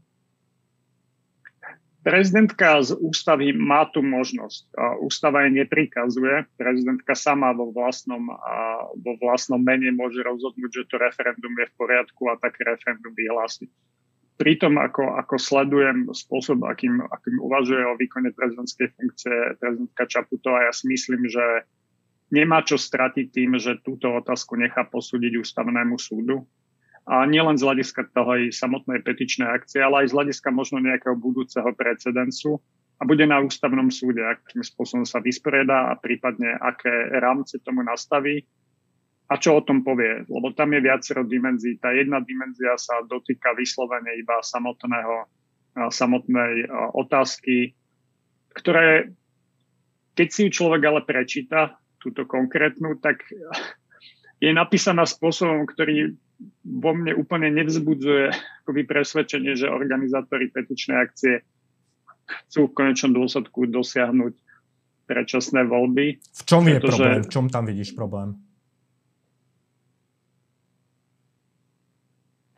Prezidentka 2.00 2.81
z 2.81 2.97
ústavy 2.97 3.52
má 3.52 3.85
tú 3.93 4.00
možnosť. 4.00 4.73
Ústava 5.05 5.45
jej 5.45 5.52
neprikazuje. 5.52 6.49
Prezidentka 6.57 7.12
sama 7.12 7.52
vo 7.52 7.69
vlastnom, 7.76 8.25
vo 9.05 9.12
vlastnom 9.21 9.61
mene 9.61 9.93
môže 9.93 10.25
rozhodnúť, 10.25 10.81
že 10.81 10.88
to 10.88 10.97
referendum 10.97 11.52
je 11.61 11.69
v 11.69 11.76
poriadku 11.76 12.33
a 12.33 12.40
také 12.40 12.64
referendum 12.64 13.12
vyhlásiť 13.12 13.69
pri 14.40 14.56
tom, 14.56 14.80
ako, 14.80 15.20
ako 15.20 15.37
sledujem 15.37 16.09
spôsob, 16.09 16.64
akým, 16.64 16.97
akým 17.04 17.37
uvažuje 17.44 17.85
o 17.85 17.92
výkone 18.00 18.32
prezidentskej 18.32 18.88
funkcie 18.97 19.37
prezidentka 19.61 20.09
Čaputová, 20.09 20.64
ja 20.64 20.73
si 20.73 20.88
myslím, 20.88 21.28
že 21.28 21.68
nemá 22.32 22.64
čo 22.64 22.80
stratiť 22.80 23.28
tým, 23.28 23.61
že 23.61 23.85
túto 23.85 24.09
otázku 24.16 24.56
nechá 24.56 24.88
posúdiť 24.88 25.37
ústavnému 25.44 26.00
súdu. 26.00 26.49
A 27.04 27.28
nielen 27.28 27.61
z 27.61 27.68
hľadiska 27.68 28.16
toho 28.16 28.40
aj 28.40 28.56
samotnej 28.56 29.04
petičnej 29.04 29.44
akcie, 29.44 29.85
ale 29.85 30.09
aj 30.09 30.09
z 30.09 30.16
hľadiska 30.16 30.49
možno 30.49 30.80
nejakého 30.80 31.20
budúceho 31.20 31.68
precedencu. 31.76 32.64
a 33.00 33.09
bude 33.09 33.25
na 33.25 33.40
ústavnom 33.40 33.88
súde, 33.88 34.20
akým 34.25 34.61
spôsobom 34.61 35.09
sa 35.09 35.25
vysporiada 35.25 35.92
a 35.92 35.97
prípadne 35.97 36.56
aké 36.61 37.12
rámce 37.16 37.61
tomu 37.61 37.80
nastaví 37.80 38.44
a 39.30 39.38
čo 39.38 39.54
o 39.54 39.62
tom 39.62 39.87
povie, 39.87 40.26
lebo 40.26 40.50
tam 40.50 40.75
je 40.75 40.82
viacero 40.82 41.22
dimenzií. 41.22 41.78
Tá 41.78 41.94
jedna 41.94 42.18
dimenzia 42.18 42.75
sa 42.75 42.99
dotýka 43.06 43.54
vyslovene 43.54 44.18
iba 44.18 44.42
samotného, 44.42 45.30
samotnej 45.94 46.66
otázky, 46.99 47.78
ktoré, 48.50 49.14
keď 50.18 50.28
si 50.34 50.40
ju 50.46 50.50
človek 50.50 50.82
ale 50.82 51.00
prečíta, 51.06 51.78
túto 52.02 52.26
konkrétnu, 52.26 52.99
tak 52.99 53.22
je 54.44 54.50
napísaná 54.50 55.06
spôsobom, 55.06 55.62
ktorý 55.62 56.18
vo 56.66 56.90
mne 56.96 57.14
úplne 57.14 57.54
nevzbudzuje 57.54 58.34
akoby 58.66 58.82
presvedčenie, 58.82 59.54
že 59.54 59.70
organizátori 59.70 60.50
petičnej 60.50 60.99
akcie 60.99 61.46
chcú 62.50 62.66
v 62.66 62.75
konečnom 62.75 63.14
dôsledku 63.14 63.70
dosiahnuť 63.70 64.34
predčasné 65.06 65.66
voľby. 65.66 66.18
V 66.18 66.42
čom 66.46 66.66
je 66.66 66.78
pretože... 66.82 66.99
problém? 66.99 67.22
V 67.22 67.30
čom 67.30 67.46
tam 67.46 67.64
vidíš 67.68 67.90
problém? 67.94 68.50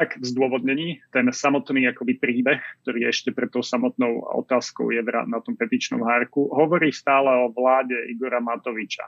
Tak 0.02 0.18
v 0.18 0.34
zdôvodnení, 0.34 0.98
ten 1.14 1.30
samotný 1.30 1.86
akoby 1.94 2.18
príbeh, 2.18 2.58
ktorý 2.82 3.06
ešte 3.06 3.30
pred 3.30 3.46
tou 3.54 3.62
samotnou 3.62 4.26
otázkou 4.42 4.90
je 4.90 4.98
na 5.30 5.38
tom 5.38 5.54
petičnom 5.54 6.02
hárku, 6.02 6.50
hovorí 6.50 6.90
stále 6.90 7.30
o 7.30 7.54
vláde 7.54 7.94
Igora 8.10 8.42
Matoviča. 8.42 9.06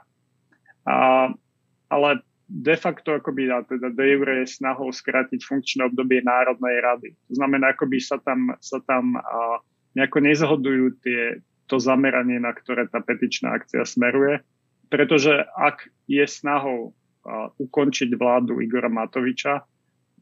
A, 0.87 1.27
ale 1.91 2.23
de 2.47 2.75
facto 2.79 3.11
akoby, 3.11 3.51
a 3.51 3.67
teda 3.67 3.91
de 3.91 4.07
jure 4.07 4.47
je 4.47 4.55
snahou 4.55 4.87
skrátiť 4.87 5.43
funkčné 5.43 5.91
obdobie 5.91 6.23
Národnej 6.23 6.79
rady. 6.79 7.11
To 7.27 7.43
znamená, 7.43 7.75
akoby 7.75 7.99
sa 7.99 8.15
tam, 8.23 8.55
sa 8.63 8.79
tam 8.87 9.19
a, 9.19 9.59
nejako 9.99 10.23
nezhodujú 10.23 10.95
tie, 11.03 11.43
to 11.67 11.75
zameranie, 11.75 12.39
na 12.39 12.55
ktoré 12.55 12.87
tá 12.87 13.03
petičná 13.03 13.51
akcia 13.51 13.83
smeruje, 13.83 14.39
pretože 14.87 15.43
ak 15.59 15.91
je 16.07 16.23
snahou 16.23 16.95
a, 17.27 17.51
ukončiť 17.59 18.15
vládu 18.15 18.63
Igora 18.63 18.87
Matoviča, 18.87 19.67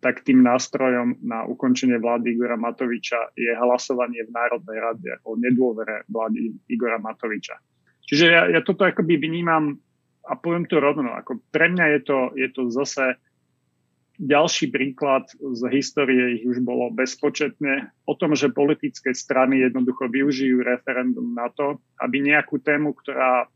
tak 0.03 0.27
tým 0.27 0.43
nástrojom 0.43 1.24
na 1.24 1.48
ukončenie 1.48 1.95
vlády 1.95 2.36
Igora 2.36 2.60
Matoviča 2.60 3.31
je 3.39 3.55
hlasovanie 3.55 4.27
v 4.27 4.36
Národnej 4.36 4.77
rade 4.83 5.12
o 5.24 5.39
nedôvere 5.39 6.03
vlády 6.12 6.51
Igora 6.67 7.00
Matoviča. 7.00 7.55
Čiže 8.03 8.25
ja, 8.27 8.51
ja 8.51 8.60
toto 8.60 8.83
akoby 8.83 9.15
vnímam 9.15 9.79
a 10.27 10.36
poviem 10.36 10.67
to 10.67 10.83
rovno, 10.83 11.15
ako 11.15 11.39
pre 11.51 11.72
mňa 11.72 11.86
je 11.95 12.00
to, 12.03 12.19
je 12.36 12.48
to 12.51 12.62
zase 12.67 13.15
ďalší 14.19 14.69
príklad 14.69 15.25
z 15.33 15.62
histórie, 15.74 16.38
ich 16.39 16.45
už 16.45 16.62
bolo 16.62 16.93
bezpočetne, 16.93 17.89
o 18.05 18.13
tom, 18.13 18.38
že 18.38 18.53
politické 18.53 19.12
strany 19.12 19.65
jednoducho 19.65 20.05
využijú 20.05 20.62
referendum 20.62 21.33
na 21.33 21.50
to, 21.50 21.81
aby 21.98 22.22
nejakú 22.22 22.62
tému, 22.62 22.93
ktorá 22.93 23.50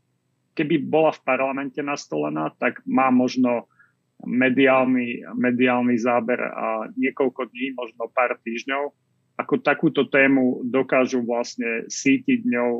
keby 0.58 0.82
bola 0.82 1.14
v 1.14 1.22
parlamente 1.22 1.78
nastolená, 1.78 2.50
tak 2.58 2.82
má 2.82 3.14
možno 3.14 3.70
mediálny, 4.26 5.22
mediálny 5.36 5.94
záber 5.98 6.40
a 6.42 6.90
niekoľko 6.98 7.50
dní, 7.54 7.74
možno 7.78 8.10
pár 8.10 8.34
týždňov, 8.42 8.90
ako 9.38 9.62
takúto 9.62 10.10
tému 10.10 10.66
dokážu 10.66 11.22
vlastne 11.22 11.86
sítiť 11.86 12.42
ňou 12.42 12.70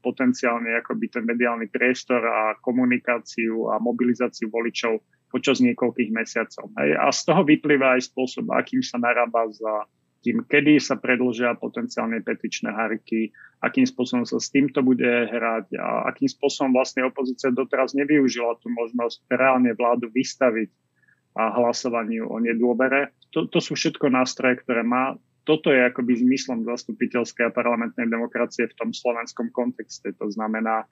potenciálne 0.00 0.72
akoby 0.80 1.12
ten 1.12 1.28
mediálny 1.28 1.68
priestor 1.68 2.24
a 2.24 2.56
komunikáciu 2.64 3.68
a 3.68 3.76
mobilizáciu 3.76 4.48
voličov 4.48 5.04
počas 5.28 5.60
niekoľkých 5.60 6.10
mesiacov. 6.16 6.72
A 6.80 7.12
z 7.12 7.20
toho 7.20 7.44
vyplýva 7.44 8.00
aj 8.00 8.08
spôsob, 8.08 8.48
akým 8.48 8.80
sa 8.80 8.96
narába 8.96 9.44
za 9.52 9.84
tým, 10.24 10.40
kedy 10.40 10.80
sa 10.80 10.96
predlžia 10.96 11.52
potenciálne 11.60 12.24
petičné 12.24 12.72
hárky, 12.72 13.36
akým 13.60 13.84
spôsobom 13.84 14.24
sa 14.24 14.40
s 14.40 14.48
týmto 14.48 14.80
bude 14.80 15.04
hrať 15.04 15.76
a 15.76 16.08
akým 16.08 16.32
spôsobom 16.32 16.72
vlastne 16.72 17.04
opozícia 17.04 17.52
doteraz 17.52 17.92
nevyužila 17.92 18.56
tú 18.64 18.72
možnosť 18.72 19.22
reálne 19.28 19.76
vládu 19.76 20.08
vystaviť 20.08 20.72
a 21.36 21.52
hlasovaniu 21.52 22.32
o 22.32 22.40
nedôbere. 22.40 23.12
To, 23.36 23.44
to 23.46 23.60
sú 23.60 23.76
všetko 23.76 24.08
nástroje, 24.08 24.64
ktoré 24.64 24.80
má 24.80 25.14
toto 25.46 25.70
je 25.70 25.78
akoby 25.78 26.26
zmyslom 26.26 26.66
zastupiteľskej 26.66 27.46
a 27.46 27.54
parlamentnej 27.54 28.10
demokracie 28.10 28.66
v 28.66 28.74
tom 28.74 28.90
slovenskom 28.90 29.54
kontexte. 29.54 30.10
To 30.18 30.26
znamená, 30.26 30.90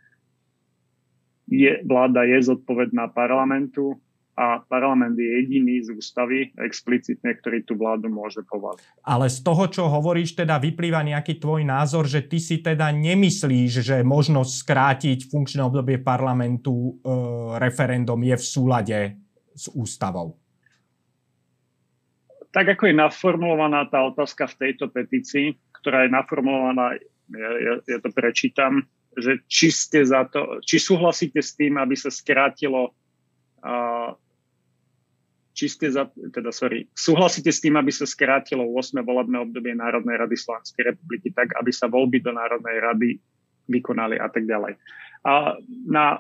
je, 1.51 1.83
vláda 1.83 2.23
je 2.23 2.39
zodpovedná 2.55 3.11
parlamentu 3.11 3.99
a 4.35 4.63
parlament 4.67 5.15
je 5.15 5.27
jediný 5.27 5.83
z 5.83 5.95
ústavy 5.95 6.51
explicitne, 6.59 7.35
ktorý 7.39 7.67
tú 7.67 7.79
vládu 7.79 8.11
môže 8.11 8.43
povolať. 8.47 8.83
Ale 9.07 9.31
z 9.31 9.43
toho, 9.43 9.67
čo 9.71 9.87
hovoríš, 9.87 10.35
teda 10.39 10.59
vyplýva 10.59 11.07
nejaký 11.07 11.39
tvoj 11.39 11.63
názor, 11.67 12.07
že 12.07 12.27
ty 12.27 12.43
si 12.43 12.59
teda 12.59 12.91
nemyslíš, 12.95 13.83
že 13.83 13.97
možnosť 14.03 14.53
skrátiť 14.55 15.19
funkčné 15.31 15.63
obdobie 15.63 16.03
parlamentu 16.03 16.75
e, 16.75 16.91
referendum 17.63 18.19
je 18.27 18.35
v 18.35 18.45
súlade 18.47 18.99
s 19.55 19.71
ústavou 19.73 20.39
tak 22.55 22.79
ako 22.79 22.87
je 22.87 22.95
naformulovaná 22.95 23.91
tá 23.91 24.07
otázka 24.07 24.47
v 24.55 24.59
tejto 24.63 24.87
petícii, 24.87 25.59
ktorá 25.83 26.07
je 26.07 26.15
naformulovaná, 26.15 26.95
ja, 27.35 27.51
ja, 27.59 27.75
ja 27.83 27.99
to 27.99 28.15
prečítam, 28.15 28.87
že 29.19 29.43
či, 29.51 29.75
ste 29.75 30.07
za 30.07 30.23
to, 30.31 30.63
či 30.63 30.79
súhlasíte 30.79 31.43
s 31.43 31.59
tým, 31.59 31.75
aby 31.83 31.99
sa 31.99 32.15
skrátilo 32.15 32.95
uh, 33.59 34.15
či 35.55 35.71
ste 35.71 35.87
za, 35.87 36.11
teda 36.11 36.51
sorry, 36.51 36.91
súhlasíte 36.95 37.51
s 37.51 37.63
tým, 37.63 37.79
aby 37.79 37.91
sa 37.95 38.07
skrátilo 38.11 38.67
8. 38.75 38.99
volebné 39.07 39.39
obdobie 39.39 39.75
Národnej 39.75 40.19
rady 40.19 40.35
Slovenskej 40.35 40.95
republiky 40.95 41.31
tak, 41.31 41.55
aby 41.55 41.71
sa 41.71 41.87
voľby 41.87 42.19
do 42.23 42.35
Národnej 42.35 42.83
rady 42.83 43.09
vykonali 43.71 44.19
a 44.19 44.27
tak 44.27 44.51
ďalej. 44.51 44.75
A 45.23 45.55
na 45.87 46.19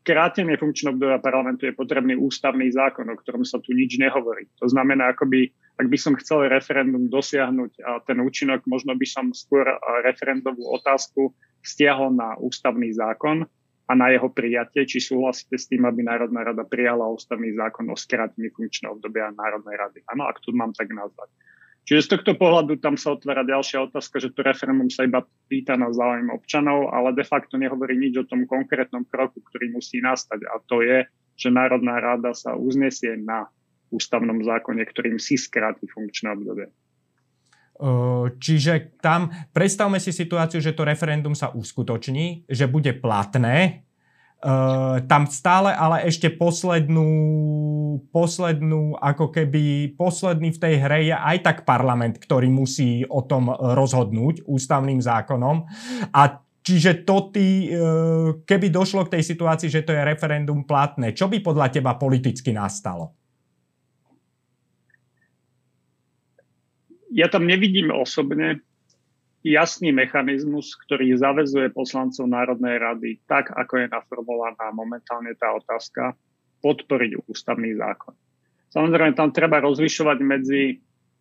krátenie 0.00 0.56
funkčného 0.56 0.96
obdobia 0.96 1.20
parlamentu 1.20 1.68
je 1.68 1.76
potrebný 1.76 2.16
ústavný 2.16 2.72
zákon, 2.72 3.08
o 3.08 3.16
ktorom 3.20 3.44
sa 3.44 3.60
tu 3.60 3.76
nič 3.76 4.00
nehovorí. 4.00 4.48
To 4.60 4.66
znamená, 4.68 5.12
akoby, 5.12 5.52
ak 5.76 5.86
by 5.88 5.98
som 6.00 6.16
chcel 6.16 6.48
referendum 6.48 7.08
dosiahnuť 7.12 7.72
a 7.84 7.90
ten 8.04 8.18
účinok, 8.20 8.64
možno 8.64 8.96
by 8.96 9.06
som 9.06 9.32
skôr 9.36 9.68
referendovú 10.04 10.64
otázku 10.72 11.36
stiahol 11.60 12.16
na 12.16 12.36
ústavný 12.40 12.88
zákon 12.96 13.44
a 13.90 13.92
na 13.92 14.08
jeho 14.14 14.30
prijatie, 14.30 14.86
či 14.86 15.02
súhlasíte 15.02 15.58
s 15.58 15.66
tým, 15.66 15.82
aby 15.82 16.06
Národná 16.06 16.46
rada 16.46 16.62
prijala 16.62 17.10
ústavný 17.10 17.52
zákon 17.58 17.90
o 17.90 17.96
skrátení 17.98 18.48
funkčného 18.54 18.96
obdobia 18.96 19.34
Národnej 19.34 19.76
rady. 19.76 19.98
Áno, 20.08 20.30
ak 20.30 20.38
to 20.40 20.54
mám 20.54 20.70
tak 20.72 20.88
nazvať. 20.94 21.28
Čiže 21.90 22.06
z 22.06 22.10
tohto 22.14 22.38
pohľadu 22.38 22.78
tam 22.78 22.94
sa 22.94 23.18
otvára 23.18 23.42
ďalšia 23.42 23.90
otázka, 23.90 24.22
že 24.22 24.30
to 24.30 24.46
referendum 24.46 24.86
sa 24.86 25.10
iba 25.10 25.26
pýta 25.50 25.74
na 25.74 25.90
záujem 25.90 26.30
občanov, 26.30 26.86
ale 26.94 27.10
de 27.18 27.26
facto 27.26 27.58
nehovorí 27.58 27.98
nič 27.98 28.14
o 28.14 28.28
tom 28.30 28.46
konkrétnom 28.46 29.02
kroku, 29.10 29.42
ktorý 29.42 29.74
musí 29.74 29.98
nastať. 29.98 30.46
A 30.46 30.62
to 30.70 30.86
je, 30.86 31.02
že 31.34 31.50
Národná 31.50 31.98
rada 31.98 32.30
sa 32.30 32.54
uznesie 32.54 33.18
na 33.18 33.50
ústavnom 33.90 34.38
zákone, 34.38 34.86
ktorým 34.86 35.18
si 35.18 35.34
skráti 35.34 35.90
funkčné 35.90 36.30
obdobie. 36.30 36.70
Čiže 38.38 39.02
tam 39.02 39.34
predstavme 39.50 39.98
si 39.98 40.14
situáciu, 40.14 40.62
že 40.62 40.78
to 40.78 40.86
referendum 40.86 41.34
sa 41.34 41.50
uskutoční, 41.50 42.46
že 42.46 42.70
bude 42.70 42.94
platné 43.02 43.82
Uh, 44.40 45.04
tam 45.04 45.28
stále 45.28 45.68
ale 45.68 46.08
ešte 46.08 46.32
poslednú, 46.32 47.08
poslednú, 48.08 48.96
ako 48.96 49.28
keby 49.28 49.92
posledný 50.00 50.56
v 50.56 50.60
tej 50.64 50.74
hre 50.80 51.12
je 51.12 51.12
aj 51.12 51.36
tak 51.44 51.58
parlament, 51.68 52.16
ktorý 52.16 52.48
musí 52.48 53.04
o 53.04 53.20
tom 53.20 53.52
rozhodnúť 53.52 54.48
ústavným 54.48 54.96
zákonom. 54.96 55.68
A 56.16 56.40
čiže 56.64 57.04
to 57.04 57.28
ty, 57.28 57.68
uh, 57.68 58.40
keby 58.48 58.72
došlo 58.72 59.04
k 59.04 59.20
tej 59.20 59.28
situácii, 59.28 59.68
že 59.68 59.84
to 59.84 59.92
je 59.92 60.08
referendum 60.08 60.64
platné, 60.64 61.12
čo 61.12 61.28
by 61.28 61.44
podľa 61.44 61.68
teba 61.76 62.00
politicky 62.00 62.56
nastalo? 62.56 63.12
Ja 67.12 67.28
tam 67.28 67.44
nevidím 67.44 67.92
osobne 67.92 68.64
jasný 69.40 69.92
mechanizmus, 69.92 70.76
ktorý 70.86 71.16
zavezuje 71.16 71.72
poslancov 71.72 72.28
Národnej 72.28 72.76
rady, 72.76 73.10
tak 73.24 73.48
ako 73.52 73.84
je 73.84 73.86
naformulovaná 73.88 74.68
momentálne 74.72 75.32
tá 75.36 75.52
otázka, 75.56 76.12
podporiť 76.60 77.24
ústavný 77.24 77.72
zákon. 77.76 78.12
Samozrejme, 78.70 79.16
tam 79.16 79.32
treba 79.32 79.64
rozlišovať 79.64 80.18
medzi, 80.20 80.78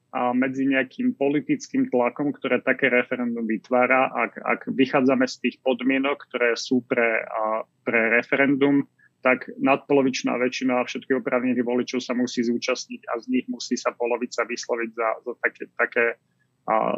a 0.09 0.33
medzi 0.35 0.65
nejakým 0.67 1.15
politickým 1.15 1.88
tlakom, 1.88 2.33
ktoré 2.35 2.59
také 2.65 2.91
referendum 2.91 3.45
vytvára. 3.45 4.11
Ak, 4.11 4.33
ak 4.41 4.61
vychádzame 4.73 5.25
z 5.29 5.35
tých 5.38 5.55
podmienok, 5.63 6.27
ktoré 6.29 6.57
sú 6.59 6.83
pre, 6.85 7.23
a, 7.23 7.63
pre 7.88 8.19
referendum, 8.19 8.83
tak 9.19 9.51
nadpolovičná 9.59 10.33
väčšina 10.39 10.79
všetkých 10.88 11.19
oprávnených 11.19 11.61
voličov 11.61 11.99
sa 11.99 12.15
musí 12.15 12.39
zúčastniť 12.41 13.01
a 13.11 13.19
z 13.19 13.25
nich 13.31 13.45
musí 13.51 13.75
sa 13.75 13.91
polovica 13.91 14.47
vysloviť 14.47 14.89
za, 14.95 15.09
za 15.23 15.33
také, 15.43 15.63
také 15.75 16.05
a, 16.67 16.97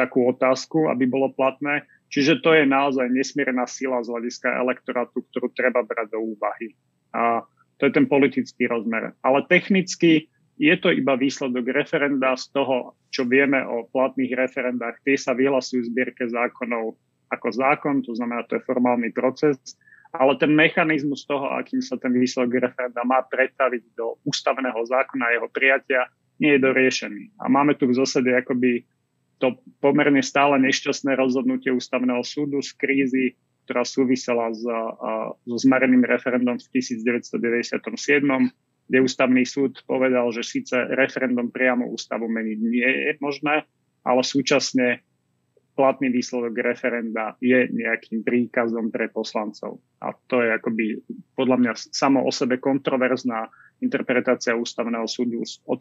takú 0.00 0.32
otázku, 0.32 0.88
aby 0.88 1.04
bolo 1.04 1.28
platné. 1.36 1.84
Čiže 2.08 2.40
to 2.40 2.56
je 2.56 2.64
naozaj 2.64 3.12
nesmierna 3.12 3.68
sila 3.68 4.00
z 4.00 4.08
hľadiska 4.08 4.48
elektorátu, 4.48 5.20
ktorú 5.28 5.52
treba 5.52 5.84
brať 5.84 6.16
do 6.16 6.24
úvahy. 6.32 6.72
A 7.12 7.44
to 7.76 7.88
je 7.88 7.92
ten 7.92 8.08
politický 8.08 8.66
rozmer. 8.66 9.12
Ale 9.20 9.44
technicky 9.46 10.32
je 10.60 10.74
to 10.76 10.92
iba 10.92 11.16
výsledok 11.16 11.72
referenda 11.72 12.36
z 12.36 12.52
toho, 12.52 12.96
čo 13.08 13.24
vieme 13.24 13.64
o 13.64 13.88
platných 13.88 14.36
referendách. 14.36 15.00
Tie 15.04 15.16
sa 15.16 15.32
vyhlasujú 15.32 15.84
v 15.84 15.90
zbierke 15.92 16.24
zákonov 16.28 16.96
ako 17.32 17.48
zákon, 17.48 18.04
to 18.04 18.12
znamená, 18.12 18.44
to 18.44 18.58
je 18.58 18.66
formálny 18.68 19.14
proces, 19.14 19.56
ale 20.10 20.34
ten 20.36 20.50
mechanizmus 20.50 21.24
toho, 21.24 21.54
akým 21.54 21.78
sa 21.78 21.94
ten 21.96 22.10
výsledok 22.10 22.66
referenda 22.66 23.00
má 23.06 23.22
pretaviť 23.24 23.94
do 23.94 24.18
ústavného 24.26 24.82
zákona 24.82 25.24
a 25.30 25.34
jeho 25.38 25.48
prijatia, 25.48 26.10
nie 26.42 26.58
je 26.58 26.64
doriešený. 26.66 27.22
A 27.40 27.46
máme 27.46 27.78
tu 27.78 27.86
v 27.86 27.96
zásade 27.96 28.28
akoby 28.34 28.82
to 29.40 29.56
pomerne 29.80 30.20
stále 30.20 30.60
nešťastné 30.60 31.16
rozhodnutie 31.16 31.72
ústavného 31.72 32.20
súdu 32.20 32.60
z 32.60 32.76
krízy, 32.76 33.26
ktorá 33.64 33.88
súvisela 33.88 34.52
s, 34.52 34.60
so 35.48 35.56
zmareným 35.56 36.04
referendum 36.04 36.60
v 36.60 36.68
1997, 36.76 37.80
kde 38.90 38.98
ústavný 39.00 39.42
súd 39.46 39.80
povedal, 39.88 40.28
že 40.34 40.44
síce 40.44 40.76
referendum 40.92 41.48
priamo 41.48 41.88
ústavu 41.88 42.28
meniť 42.28 42.58
nie 42.60 42.90
je 42.90 43.12
možné, 43.22 43.64
ale 44.04 44.20
súčasne 44.20 45.00
platný 45.78 46.12
výsledok 46.12 46.60
referenda 46.60 47.38
je 47.40 47.70
nejakým 47.72 48.20
príkazom 48.20 48.92
pre 48.92 49.08
poslancov. 49.08 49.80
A 50.02 50.12
to 50.28 50.44
je 50.44 50.50
akoby 50.52 50.84
podľa 51.32 51.56
mňa 51.56 51.72
samo 51.94 52.26
o 52.26 52.30
sebe 52.34 52.60
kontroverzná 52.60 53.48
interpretácia 53.80 54.52
ústavného 54.52 55.08
súdu, 55.08 55.40
od, 55.64 55.80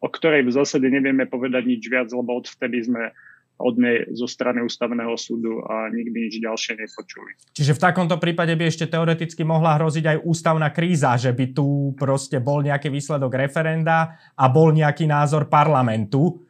o 0.00 0.08
ktorej 0.08 0.44
v 0.44 0.54
zásade 0.54 0.86
nevieme 0.86 1.24
povedať 1.24 1.62
nič 1.64 1.82
viac, 1.88 2.08
lebo 2.12 2.40
odvtedy 2.40 2.84
sme 2.84 3.12
od 3.56 3.80
nej 3.80 4.04
zo 4.12 4.28
strany 4.28 4.60
ústavného 4.60 5.16
súdu 5.16 5.64
a 5.64 5.88
nikdy 5.88 6.28
nič 6.28 6.34
ďalšie 6.44 6.76
nepočuli. 6.76 7.32
Čiže 7.56 7.72
v 7.72 7.82
takomto 7.88 8.20
prípade 8.20 8.52
by 8.52 8.68
ešte 8.68 8.84
teoreticky 8.84 9.48
mohla 9.48 9.80
hroziť 9.80 10.04
aj 10.04 10.18
ústavná 10.28 10.68
kríza, 10.76 11.16
že 11.16 11.32
by 11.32 11.56
tu 11.56 11.96
proste 11.96 12.36
bol 12.36 12.60
nejaký 12.60 12.92
výsledok 12.92 13.32
referenda 13.32 14.20
a 14.36 14.44
bol 14.52 14.76
nejaký 14.76 15.08
názor 15.08 15.48
parlamentu, 15.48 16.44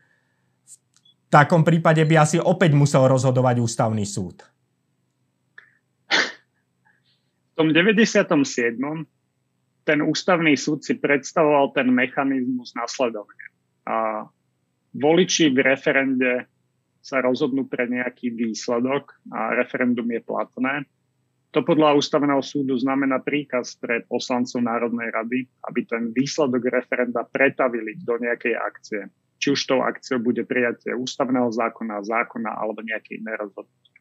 v 1.27 1.31
takom 1.31 1.67
prípade 1.67 2.03
by 2.07 2.23
asi 2.23 2.39
opäť 2.39 2.75
musel 2.75 3.07
rozhodovať 3.11 3.59
ústavný 3.59 4.07
súd. 4.07 4.47
V 7.51 7.53
tom 7.59 7.71
97. 7.75 8.79
ten 9.87 10.03
ústavný 10.03 10.59
súd 10.59 10.83
si 10.83 10.99
predstavoval 10.99 11.71
ten 11.71 11.87
mechanizmus 11.95 12.75
nasledovne. 12.75 13.45
A 13.87 14.27
voliči 14.91 15.55
v 15.55 15.63
referende 15.63 16.51
sa 16.99 17.23
rozhodnú 17.23 17.71
pre 17.71 17.87
nejaký 17.87 18.35
výsledok 18.35 19.15
a 19.31 19.55
referendum 19.55 20.11
je 20.11 20.21
platné. 20.27 20.91
To 21.55 21.63
podľa 21.63 21.95
ústavného 21.95 22.43
súdu 22.43 22.75
znamená 22.75 23.23
príkaz 23.23 23.79
pre 23.79 24.03
poslancov 24.11 24.59
Národnej 24.67 25.15
rady, 25.15 25.47
aby 25.71 25.81
ten 25.87 26.11
výsledok 26.11 26.67
referenda 26.69 27.23
pretavili 27.23 27.95
do 28.03 28.19
nejakej 28.19 28.59
akcie 28.59 29.07
či 29.37 29.53
už 29.53 29.61
tou 29.69 29.85
akciou 29.85 30.19
bude 30.21 30.45
prijatie 30.49 30.97
ústavného 30.97 31.53
zákona, 31.53 32.05
zákona 32.05 32.51
alebo 32.57 32.81
nejaké 32.81 33.21
iné 33.21 33.37
rozhodnutie. 33.37 34.01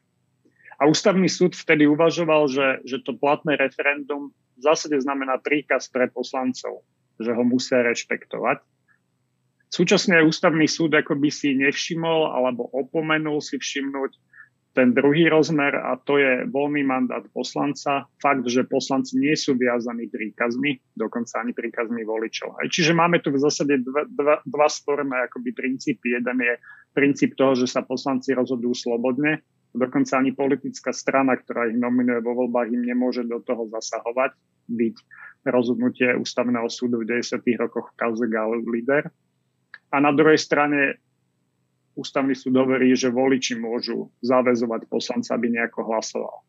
A 0.76 0.88
ústavný 0.88 1.28
súd 1.28 1.56
vtedy 1.56 1.88
uvažoval, 1.88 2.52
že, 2.52 2.84
že 2.84 3.00
to 3.00 3.16
platné 3.16 3.56
referendum 3.56 4.32
v 4.56 4.62
zásade 4.64 4.96
znamená 5.00 5.36
príkaz 5.38 5.92
pre 5.92 6.08
poslancov, 6.08 6.82
že 7.20 7.30
ho 7.32 7.42
musia 7.44 7.84
rešpektovať. 7.84 8.64
Súčasne 9.68 10.22
aj 10.22 10.28
ústavný 10.30 10.64
súd 10.64 10.96
ako 10.96 11.18
by 11.20 11.28
si 11.28 11.52
nevšimol 11.58 12.32
alebo 12.32 12.70
opomenul 12.72 13.44
si 13.44 13.60
všimnúť 13.60 14.16
ten 14.76 14.92
druhý 14.92 15.32
rozmer 15.32 15.72
a 15.72 15.96
to 15.96 16.20
je 16.20 16.44
voľný 16.52 16.84
mandát 16.84 17.24
poslanca. 17.32 18.04
Fakt, 18.20 18.44
že 18.44 18.68
poslanci 18.68 19.16
nie 19.16 19.32
sú 19.32 19.56
viazaní 19.56 20.04
príkazmi, 20.12 20.76
dokonca 20.92 21.40
ani 21.40 21.56
príkazmi 21.56 22.04
voličov. 22.04 22.60
Čiže 22.68 22.92
máme 22.92 23.24
tu 23.24 23.32
v 23.32 23.40
zásade 23.40 23.80
dva, 23.80 24.04
dva, 24.04 24.36
dva 24.44 24.68
sporné 24.68 25.32
akoby 25.32 25.56
princípy. 25.56 26.20
Jeden 26.20 26.44
je 26.44 26.60
princíp 26.92 27.32
toho, 27.40 27.56
že 27.56 27.64
sa 27.64 27.80
poslanci 27.80 28.36
rozhodujú 28.36 28.76
slobodne. 28.76 29.40
Dokonca 29.76 30.16
ani 30.16 30.32
politická 30.32 30.96
strana, 30.96 31.36
ktorá 31.36 31.68
ich 31.68 31.76
nominuje 31.76 32.24
vo 32.24 32.32
voľbách, 32.32 32.72
im 32.72 32.82
nemôže 32.88 33.28
do 33.28 33.44
toho 33.44 33.68
zasahovať, 33.68 34.32
byť 34.72 34.96
rozhodnutie 35.44 36.16
ústavného 36.16 36.66
súdu 36.72 37.04
v 37.04 37.20
90. 37.20 37.38
rokoch 37.60 37.92
v 37.92 37.98
kauze 38.00 38.26
Lider. 38.64 39.12
A 39.92 39.96
na 40.00 40.10
druhej 40.16 40.40
strane 40.40 40.98
ústavný 41.94 42.32
súd 42.32 42.56
hovorí, 42.56 42.96
že 42.96 43.12
voliči 43.12 43.56
môžu 43.60 44.08
zavezovať 44.24 44.88
poslanca, 44.88 45.36
aby 45.36 45.52
nejako 45.52 45.86
hlasoval. 45.92 46.42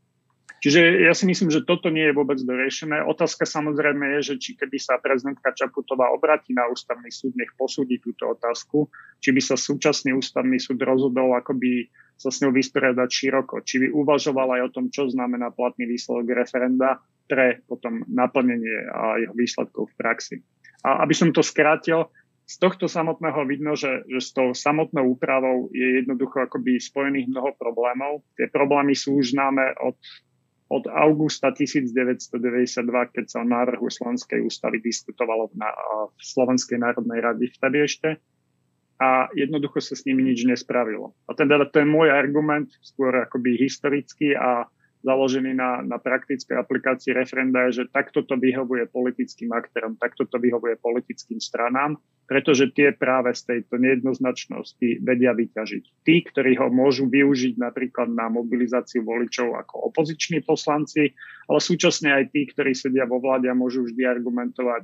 Čiže 0.58 1.06
ja 1.06 1.14
si 1.14 1.30
myslím, 1.30 1.54
že 1.54 1.70
toto 1.70 1.94
nie 1.94 2.10
je 2.10 2.18
vôbec 2.18 2.42
doriešené. 2.42 3.06
Otázka 3.06 3.46
samozrejme 3.46 4.18
je, 4.18 4.34
že 4.34 4.36
či 4.42 4.52
keby 4.58 4.82
sa 4.82 4.98
prezidentka 4.98 5.54
Čaputová 5.54 6.10
obratí 6.10 6.58
na 6.58 6.66
ústavný 6.66 7.14
súd, 7.14 7.38
nech 7.38 7.54
posúdi 7.54 8.02
túto 8.02 8.26
otázku, 8.34 8.90
či 9.22 9.30
by 9.30 9.42
sa 9.44 9.54
súčasný 9.54 10.18
ústavný 10.18 10.58
súd 10.58 10.82
rozhodol, 10.82 11.38
ako 11.38 11.54
by 11.62 11.86
sa 12.18 12.34
s 12.34 12.42
ňou 12.42 12.50
vysporiadať 12.50 13.10
široko, 13.10 13.62
či 13.62 13.86
by 13.86 13.88
uvažoval 13.94 14.58
aj 14.58 14.62
o 14.68 14.74
tom, 14.74 14.86
čo 14.90 15.06
znamená 15.06 15.54
platný 15.54 15.86
výsledok 15.86 16.34
referenda 16.34 16.98
pre 17.30 17.62
potom 17.70 18.02
naplnenie 18.10 18.90
a 18.90 19.22
jeho 19.22 19.34
výsledkov 19.38 19.94
v 19.94 19.98
praxi. 20.02 20.36
A 20.82 21.06
aby 21.06 21.14
som 21.14 21.30
to 21.30 21.46
skrátil, 21.46 22.10
z 22.48 22.56
tohto 22.64 22.88
samotného 22.88 23.44
vidno, 23.44 23.76
že, 23.76 24.08
že 24.08 24.24
s 24.24 24.32
tou 24.32 24.56
samotnou 24.56 25.20
úpravou 25.20 25.68
je 25.76 26.00
jednoducho 26.00 26.48
akoby 26.48 26.80
spojených 26.80 27.28
mnoho 27.28 27.52
problémov. 27.60 28.24
Tie 28.40 28.48
problémy 28.48 28.96
sú 28.96 29.20
už 29.20 29.36
známe 29.36 29.76
od, 29.84 30.00
od 30.72 30.88
augusta 30.88 31.52
1992, 31.52 32.88
keď 32.88 33.26
sa 33.28 33.44
o 33.44 33.46
návrhu 33.52 33.92
Slovenskej 33.92 34.48
ústavy 34.48 34.80
diskutovalo 34.80 35.52
na, 35.60 35.68
v 36.08 36.22
Slovenskej 36.24 36.80
národnej 36.80 37.20
rade 37.20 37.52
vtedy 37.52 37.84
ešte 37.84 38.16
a 38.98 39.30
jednoducho 39.38 39.78
sa 39.78 39.94
s 39.94 40.06
nimi 40.10 40.26
nič 40.26 40.42
nespravilo. 40.46 41.14
A 41.30 41.38
teda 41.38 41.62
to 41.70 41.82
je 41.82 41.88
môj 41.88 42.10
argument, 42.10 42.70
skôr 42.82 43.14
akoby 43.14 43.58
historický 43.58 44.34
a 44.34 44.66
založený 45.06 45.54
na, 45.54 45.86
na 45.86 46.02
praktickej 46.02 46.58
aplikácii 46.58 47.14
referenda, 47.14 47.70
je, 47.70 47.84
že 47.84 47.94
takto 47.94 48.26
to 48.26 48.36
vyhovuje 48.36 48.90
politickým 48.90 49.54
aktérom, 49.54 49.96
takto 49.96 50.26
to 50.26 50.42
vyhovuje 50.42 50.76
politickým 50.82 51.38
stranám, 51.38 51.96
pretože 52.26 52.74
tie 52.74 52.92
práve 52.92 53.32
z 53.32 53.46
tejto 53.46 53.78
nejednoznačnosti 53.78 55.06
vedia 55.06 55.32
vyťažiť. 55.38 55.84
Tí, 56.04 56.16
ktorí 56.28 56.58
ho 56.58 56.68
môžu 56.74 57.08
využiť 57.08 57.56
napríklad 57.62 58.10
na 58.12 58.28
mobilizáciu 58.28 59.06
voličov 59.06 59.56
ako 59.56 59.94
opoziční 59.94 60.44
poslanci, 60.44 61.14
ale 61.48 61.60
súčasne 61.62 62.12
aj 62.12 62.34
tí, 62.34 62.50
ktorí 62.50 62.74
sedia 62.74 63.08
vo 63.08 63.22
vláde 63.22 63.48
a 63.48 63.56
môžu 63.56 63.88
vždy 63.88 64.04
argumentovať 64.04 64.84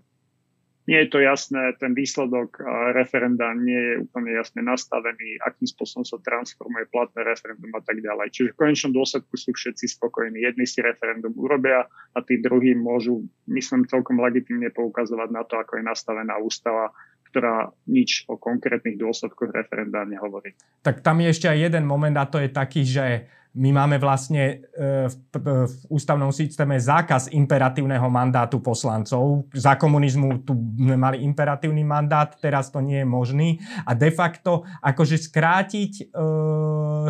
nie 0.83 0.99
je 1.03 1.15
to 1.15 1.19
jasné, 1.23 1.71
ten 1.79 1.95
výsledok 1.95 2.59
referenda 2.91 3.55
nie 3.55 3.79
je 3.79 3.93
úplne 4.03 4.35
jasne 4.35 4.59
nastavený, 4.67 5.39
akým 5.47 5.63
spôsobom 5.63 6.03
sa 6.03 6.19
transformuje 6.19 6.91
platné 6.91 7.23
referendum 7.23 7.71
a 7.71 7.81
tak 7.81 8.03
ďalej. 8.03 8.27
Čiže 8.35 8.51
v 8.51 8.59
konečnom 8.59 8.91
dôsledku 8.91 9.31
sú 9.39 9.55
všetci 9.55 9.95
spokojní. 9.95 10.43
Jedni 10.43 10.67
si 10.67 10.83
referendum 10.83 11.31
urobia 11.39 11.87
a 11.87 12.19
tí 12.19 12.43
druhí 12.43 12.75
môžu, 12.75 13.23
myslím, 13.47 13.87
celkom 13.87 14.19
legitimne 14.19 14.67
poukazovať 14.75 15.29
na 15.31 15.47
to, 15.47 15.55
ako 15.55 15.79
je 15.79 15.83
nastavená 15.87 16.35
ústava, 16.43 16.91
ktorá 17.31 17.71
nič 17.89 18.27
o 18.29 18.37
konkrétnych 18.37 18.99
dôsledkoch 18.99 19.55
referenda 19.55 20.03
nehovorí. 20.03 20.53
Tak 20.83 20.99
tam 20.99 21.23
je 21.23 21.31
ešte 21.31 21.47
aj 21.47 21.71
jeden 21.71 21.87
moment 21.87 22.13
a 22.19 22.29
to 22.29 22.37
je 22.43 22.51
taký, 22.51 22.83
že 22.85 23.25
my 23.53 23.69
máme 23.69 24.01
vlastne 24.01 24.65
e, 24.73 25.05
v, 25.05 25.15
v 25.69 25.75
ústavnom 25.93 26.33
systéme 26.33 26.73
zákaz 26.81 27.29
imperatívneho 27.29 28.09
mandátu 28.09 28.57
poslancov. 28.57 29.45
Za 29.53 29.77
komunizmu 29.77 30.41
tu 30.41 30.57
sme 30.57 30.97
mali 30.97 31.21
imperatívny 31.21 31.85
mandát, 31.85 32.33
teraz 32.41 32.73
to 32.73 32.81
nie 32.81 33.05
je 33.05 33.07
možný. 33.07 33.61
A 33.85 33.93
de 33.93 34.09
facto 34.09 34.65
akože 34.81 35.21
skrátiť, 35.21 36.09
e, 36.09 36.25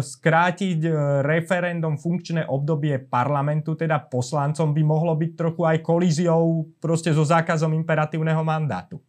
skrátiť 0.04 0.80
e, 0.84 0.92
referendum 1.24 1.96
funkčné 1.96 2.44
obdobie 2.44 3.00
parlamentu, 3.00 3.80
teda 3.80 4.04
poslancom, 4.12 4.76
by 4.76 4.84
mohlo 4.84 5.16
byť 5.16 5.32
trochu 5.40 5.64
aj 5.64 5.78
kolíziou 5.80 6.68
proste 6.84 7.16
so 7.16 7.24
zákazom 7.24 7.72
imperatívneho 7.72 8.44
mandátu. 8.44 9.00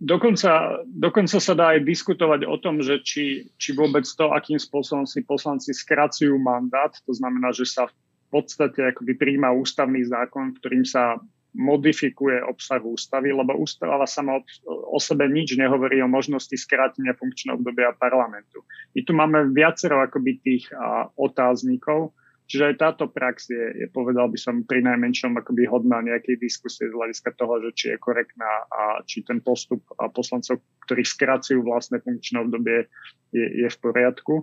Dokonca, 0.00 0.80
dokonca 0.88 1.36
sa 1.36 1.52
dá 1.52 1.76
aj 1.76 1.84
diskutovať 1.84 2.48
o 2.48 2.56
tom, 2.56 2.80
že 2.80 3.04
či, 3.04 3.52
či 3.60 3.76
vôbec 3.76 4.08
to, 4.08 4.32
akým 4.32 4.56
spôsobom 4.56 5.04
si 5.04 5.20
poslanci 5.20 5.76
skracujú 5.76 6.40
mandát, 6.40 6.88
to 7.04 7.12
znamená, 7.12 7.52
že 7.52 7.68
sa 7.68 7.84
v 7.84 7.94
podstate 8.32 8.80
akoby 8.96 9.12
príjma 9.20 9.52
ústavný 9.52 10.00
zákon, 10.08 10.56
ktorým 10.56 10.88
sa 10.88 11.20
modifikuje 11.52 12.40
obsah 12.46 12.80
ústavy, 12.80 13.34
lebo 13.34 13.58
ústava 13.58 14.06
sama 14.06 14.40
o, 14.64 14.98
sebe 15.02 15.26
nič 15.26 15.58
nehovorí 15.58 15.98
o 16.00 16.08
možnosti 16.08 16.54
skrátenia 16.54 17.12
funkčného 17.18 17.58
obdobia 17.58 17.90
parlamentu. 17.98 18.62
My 18.94 19.00
tu 19.02 19.12
máme 19.12 19.50
viacero 19.50 19.98
akoby 19.98 20.38
tých 20.40 20.70
otáznikov, 21.18 22.14
Čiže 22.50 22.74
aj 22.74 22.82
táto 22.82 23.06
prax 23.06 23.46
je, 23.46 23.64
je 23.78 23.86
povedal 23.94 24.26
by 24.26 24.34
som, 24.34 24.66
pri 24.66 24.82
najmenšom 24.82 25.38
akoby 25.38 25.70
hodná 25.70 26.02
nejakej 26.02 26.34
diskusie 26.42 26.90
z 26.90 26.96
hľadiska 26.98 27.38
toho, 27.38 27.62
že 27.62 27.70
či 27.78 27.84
je 27.94 28.02
korektná 28.02 28.66
a 28.66 29.06
či 29.06 29.22
ten 29.22 29.38
postup 29.38 29.86
poslancov, 30.10 30.58
ktorí 30.82 31.06
skracujú 31.06 31.62
vlastné 31.62 32.02
funkčné 32.02 32.42
obdobie, 32.42 32.90
je, 33.30 33.46
je 33.54 33.68
v 33.70 33.78
poriadku. 33.78 34.42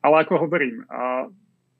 Ale 0.00 0.24
ako 0.24 0.48
hovorím, 0.48 0.80
a 0.88 1.28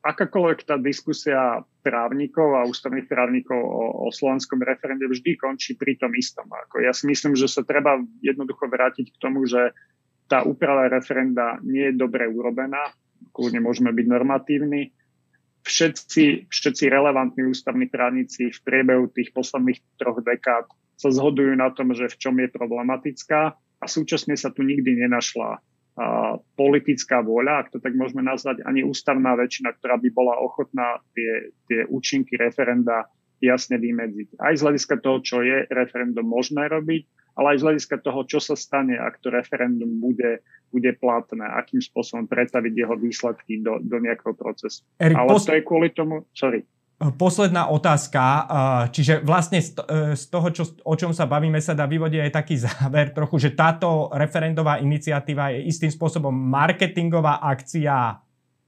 akákoľvek 0.04 0.68
tá 0.68 0.76
diskusia 0.76 1.64
právnikov 1.80 2.52
a 2.52 2.68
ústavných 2.68 3.08
právnikov 3.08 3.56
o, 3.56 3.84
o 4.04 4.12
slovenskom 4.12 4.60
referende 4.60 5.08
vždy 5.08 5.40
končí 5.40 5.72
pri 5.72 5.96
tom 5.96 6.12
istom. 6.20 6.52
Ako 6.52 6.84
ja 6.84 6.92
si 6.92 7.08
myslím, 7.08 7.32
že 7.32 7.48
sa 7.48 7.64
treba 7.64 7.96
jednoducho 8.20 8.68
vrátiť 8.68 9.08
k 9.08 9.20
tomu, 9.24 9.48
že 9.48 9.72
tá 10.28 10.44
úprava 10.44 10.92
referenda 10.92 11.56
nie 11.64 11.88
je 11.88 11.96
dobre 11.96 12.28
urobená 12.28 12.92
kľudne 13.36 13.60
môžeme 13.60 13.92
byť 13.92 14.06
normatívni. 14.08 14.95
Všetci, 15.66 16.46
všetci 16.46 16.84
relevantní 16.86 17.50
ústavní 17.50 17.90
právnici 17.90 18.54
v 18.54 18.58
priebehu 18.62 19.10
tých 19.10 19.34
posledných 19.34 19.82
troch 19.98 20.22
dekád 20.22 20.70
sa 20.94 21.10
zhodujú 21.10 21.58
na 21.58 21.74
tom, 21.74 21.90
že 21.90 22.06
v 22.06 22.16
čom 22.22 22.38
je 22.38 22.46
problematická 22.46 23.58
a 23.58 23.84
súčasne 23.84 24.38
sa 24.38 24.54
tu 24.54 24.62
nikdy 24.62 25.02
nenašla 25.02 25.58
a, 25.58 25.60
politická 26.54 27.18
vôľa, 27.20 27.66
ak 27.66 27.68
to 27.74 27.78
tak 27.82 27.98
môžeme 27.98 28.22
nazvať, 28.22 28.62
ani 28.62 28.86
ústavná 28.86 29.34
väčšina, 29.34 29.74
ktorá 29.74 29.98
by 29.98 30.08
bola 30.14 30.38
ochotná 30.38 31.02
tie, 31.18 31.50
tie 31.66 31.82
účinky 31.90 32.38
referenda 32.38 33.10
jasne 33.42 33.76
vymedziť. 33.76 34.38
Aj 34.38 34.54
z 34.54 34.64
hľadiska 34.64 35.02
toho, 35.02 35.18
čo 35.20 35.42
je 35.42 35.66
referendum 35.68 36.24
možné 36.24 36.70
robiť, 36.70 37.25
ale 37.36 37.54
aj 37.54 37.58
z 37.60 37.64
hľadiska 37.68 37.96
toho, 38.00 38.24
čo 38.24 38.40
sa 38.40 38.56
stane, 38.56 38.96
ak 38.96 39.20
to 39.20 39.28
referendum 39.28 40.00
bude, 40.00 40.40
bude 40.72 40.90
platné, 40.96 41.44
akým 41.44 41.84
spôsobom 41.84 42.24
pretaviť 42.24 42.72
jeho 42.72 42.96
výsledky 42.96 43.60
do, 43.60 43.76
do 43.84 44.00
nejakého 44.00 44.32
procesu. 44.32 44.82
Erik, 44.96 45.16
ale 45.20 45.28
pos- 45.28 45.44
to 45.44 45.52
je 45.52 45.62
kvôli 45.62 45.92
tomu, 45.92 46.24
sorry. 46.32 46.64
Posledná 46.96 47.68
otázka, 47.68 48.48
čiže 48.88 49.20
vlastne 49.20 49.60
z 49.60 50.24
toho, 50.32 50.48
čo, 50.48 50.64
o 50.80 50.96
čom 50.96 51.12
sa 51.12 51.28
bavíme, 51.28 51.60
sa 51.60 51.76
dá 51.76 51.84
vyvodiť 51.84 52.20
aj 52.24 52.32
taký 52.32 52.56
záver 52.66 53.12
trochu, 53.12 53.36
že 53.36 53.50
táto 53.52 54.08
referendová 54.16 54.80
iniciatíva 54.80 55.52
je 55.52 55.68
istým 55.68 55.92
spôsobom 55.92 56.32
marketingová 56.32 57.44
akcia 57.44 58.25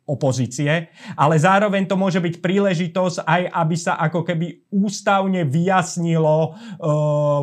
opozície, 0.08 0.88
ale 1.14 1.36
zároveň 1.36 1.84
to 1.84 2.00
môže 2.00 2.18
byť 2.18 2.40
príležitosť 2.40 3.28
aj, 3.28 3.42
aby 3.52 3.76
sa 3.76 4.00
ako 4.00 4.24
keby 4.24 4.72
ústavne 4.72 5.44
vyjasnilo 5.44 6.36
uh, 6.40 6.52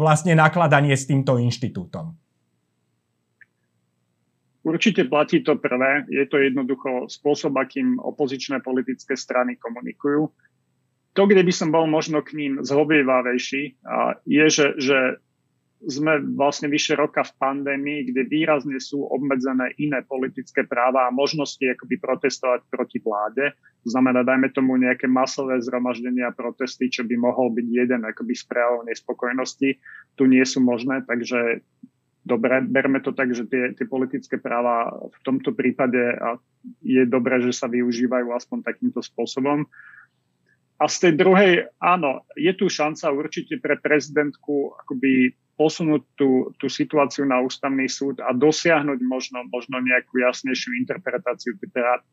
vlastne 0.01 0.34
nakladanie 0.34 0.97
s 0.97 1.06
týmto 1.06 1.38
inštitútom. 1.38 2.17
Určite 4.65 5.06
platí 5.06 5.45
to 5.45 5.62
prvé. 5.62 6.10
Je 6.10 6.25
to 6.25 6.41
jednoducho 6.41 7.06
spôsob, 7.06 7.54
akým 7.54 8.01
opozičné 8.01 8.65
politické 8.65 9.13
strany 9.13 9.62
komunikujú. 9.62 10.34
To, 11.15 11.23
kde 11.30 11.45
by 11.45 11.54
som 11.54 11.69
bol 11.69 11.86
možno 11.86 12.25
k 12.25 12.34
ním 12.34 12.65
zhovievavejší, 12.65 13.63
je, 14.25 14.45
že, 14.49 14.67
že 14.82 15.21
sme 15.83 16.23
vlastne 16.39 16.71
vyše 16.71 16.95
roka 16.95 17.21
v 17.21 17.35
pandémii, 17.35 18.07
kde 18.09 18.23
výrazne 18.25 18.79
sú 18.79 19.03
obmedzené 19.11 19.75
iné 19.75 20.01
politické 20.07 20.63
práva 20.63 21.05
a 21.05 21.13
možnosti 21.13 21.61
akoby 21.61 21.99
protestovať 21.99 22.63
proti 22.71 23.03
vláde. 23.03 23.51
To 23.83 23.89
znamená, 23.91 24.23
dajme 24.23 24.49
tomu 24.55 24.79
nejaké 24.79 25.05
masové 25.05 25.59
zhromaždenia 25.59 26.31
a 26.31 26.38
protesty, 26.38 26.88
čo 26.88 27.03
by 27.03 27.19
mohol 27.19 27.51
byť 27.51 27.67
jeden 27.69 28.01
akoby 28.07 28.33
z 28.33 28.43
prejavov 28.47 28.88
nespokojnosti. 28.88 29.69
Tu 30.15 30.23
nie 30.25 30.41
sú 30.47 30.63
možné, 30.63 31.03
takže 31.03 31.61
dobre, 32.25 32.65
berme 32.65 33.03
to 33.03 33.13
tak, 33.13 33.35
že 33.35 33.45
tie, 33.45 33.75
tie 33.77 33.85
politické 33.85 34.41
práva 34.41 34.89
v 34.89 35.19
tomto 35.21 35.53
prípade 35.53 36.01
a 36.17 36.41
je 36.81 37.05
dobré, 37.05 37.43
že 37.43 37.53
sa 37.53 37.69
využívajú 37.69 38.33
aspoň 38.33 38.65
takýmto 38.65 39.03
spôsobom. 39.05 39.67
A 40.75 40.91
z 40.91 41.07
tej 41.07 41.13
druhej, 41.15 41.51
áno, 41.79 42.27
je 42.35 42.51
tu 42.51 42.67
šanca 42.67 43.13
určite 43.13 43.61
pre 43.63 43.79
prezidentku 43.79 44.75
akoby 44.81 45.31
posunúť 45.55 46.03
tú, 46.19 46.51
tú 46.59 46.67
situáciu 46.67 47.23
na 47.23 47.39
ústavný 47.39 47.87
súd 47.87 48.19
a 48.19 48.35
dosiahnuť 48.35 48.99
možno, 49.07 49.47
možno 49.47 49.79
nejakú 49.79 50.19
jasnejšiu 50.19 50.75
interpretáciu 50.83 51.55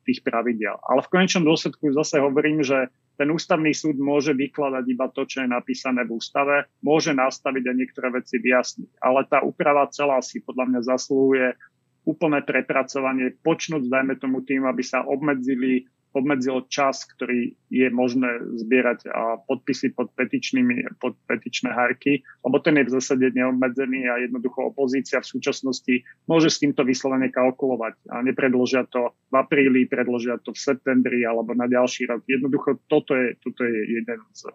tých 0.07 0.23
pravidel. 0.23 0.79
Ale 0.87 1.03
v 1.03 1.11
konečnom 1.11 1.43
dôsledku 1.43 1.91
zase 1.91 2.23
hovorím, 2.23 2.63
že 2.63 2.87
ten 3.19 3.29
ústavný 3.29 3.75
súd 3.75 3.99
môže 3.99 4.31
vykladať 4.33 4.85
iba 4.87 5.07
to, 5.11 5.27
čo 5.27 5.43
je 5.43 5.49
napísané 5.51 6.07
v 6.07 6.23
ústave, 6.23 6.71
môže 6.87 7.11
nastaviť 7.13 7.65
a 7.67 7.77
niektoré 7.77 8.09
veci 8.15 8.39
vyjasniť. 8.39 9.03
Ale 9.03 9.27
tá 9.27 9.43
úprava 9.43 9.91
celá 9.91 10.23
si 10.23 10.39
podľa 10.39 10.65
mňa 10.71 10.81
zaslúhuje 10.87 11.59
úplné 12.03 12.43
prepracovanie, 12.43 13.35
počnúť, 13.43 13.87
dajme 13.87 14.19
tomu 14.19 14.43
tým, 14.43 14.67
aby 14.67 14.83
sa 14.83 15.07
obmedzili 15.07 15.87
obmedzil 16.13 16.69
čas, 16.69 17.09
ktorý 17.09 17.57
je 17.73 17.89
možné 17.89 18.29
zbierať 18.61 19.09
a 19.09 19.41
podpisy 19.41 19.97
pod, 19.97 20.13
petičnými, 20.13 21.01
pod 21.01 21.17
petičné 21.25 21.73
hárky, 21.73 22.21
lebo 22.45 22.61
ten 22.61 22.77
je 22.77 22.89
v 22.89 22.95
zásade 23.01 23.27
neobmedzený 23.33 24.09
a 24.13 24.21
jednoducho 24.21 24.73
opozícia 24.73 25.25
v 25.25 25.31
súčasnosti 25.33 26.05
môže 26.29 26.53
s 26.53 26.61
týmto 26.61 26.85
vyslovene 26.85 27.33
kalkulovať 27.33 28.13
a 28.13 28.21
nepredložia 28.21 28.85
to 28.93 29.17
v 29.33 29.35
apríli, 29.41 29.89
predložia 29.89 30.37
to 30.45 30.53
v 30.53 30.61
septembri 30.61 31.25
alebo 31.25 31.57
na 31.57 31.65
ďalší 31.65 32.05
rok. 32.09 32.21
Jednoducho 32.29 32.77
toto 32.87 33.17
je, 33.17 33.33
toto 33.41 33.65
je 33.65 34.01
jeden 34.01 34.21
z, 34.37 34.49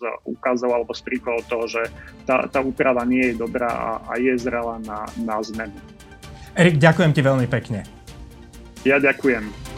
z 0.00 0.02
ukázov 0.24 0.72
alebo 0.72 0.96
z 0.96 1.02
príkladov 1.04 1.44
toho, 1.48 1.64
že 1.68 1.82
tá, 2.24 2.48
tá 2.48 2.64
úprava 2.64 3.04
nie 3.04 3.32
je 3.32 3.40
dobrá 3.40 3.68
a, 3.68 3.90
a 4.08 4.12
je 4.16 4.32
zrela 4.40 4.80
na, 4.82 5.04
na 5.20 5.36
zmenu. 5.44 5.76
Erik, 6.56 6.76
ďakujem 6.80 7.12
ti 7.16 7.20
veľmi 7.24 7.46
pekne. 7.48 7.84
Ja 8.82 8.98
ďakujem. 8.98 9.71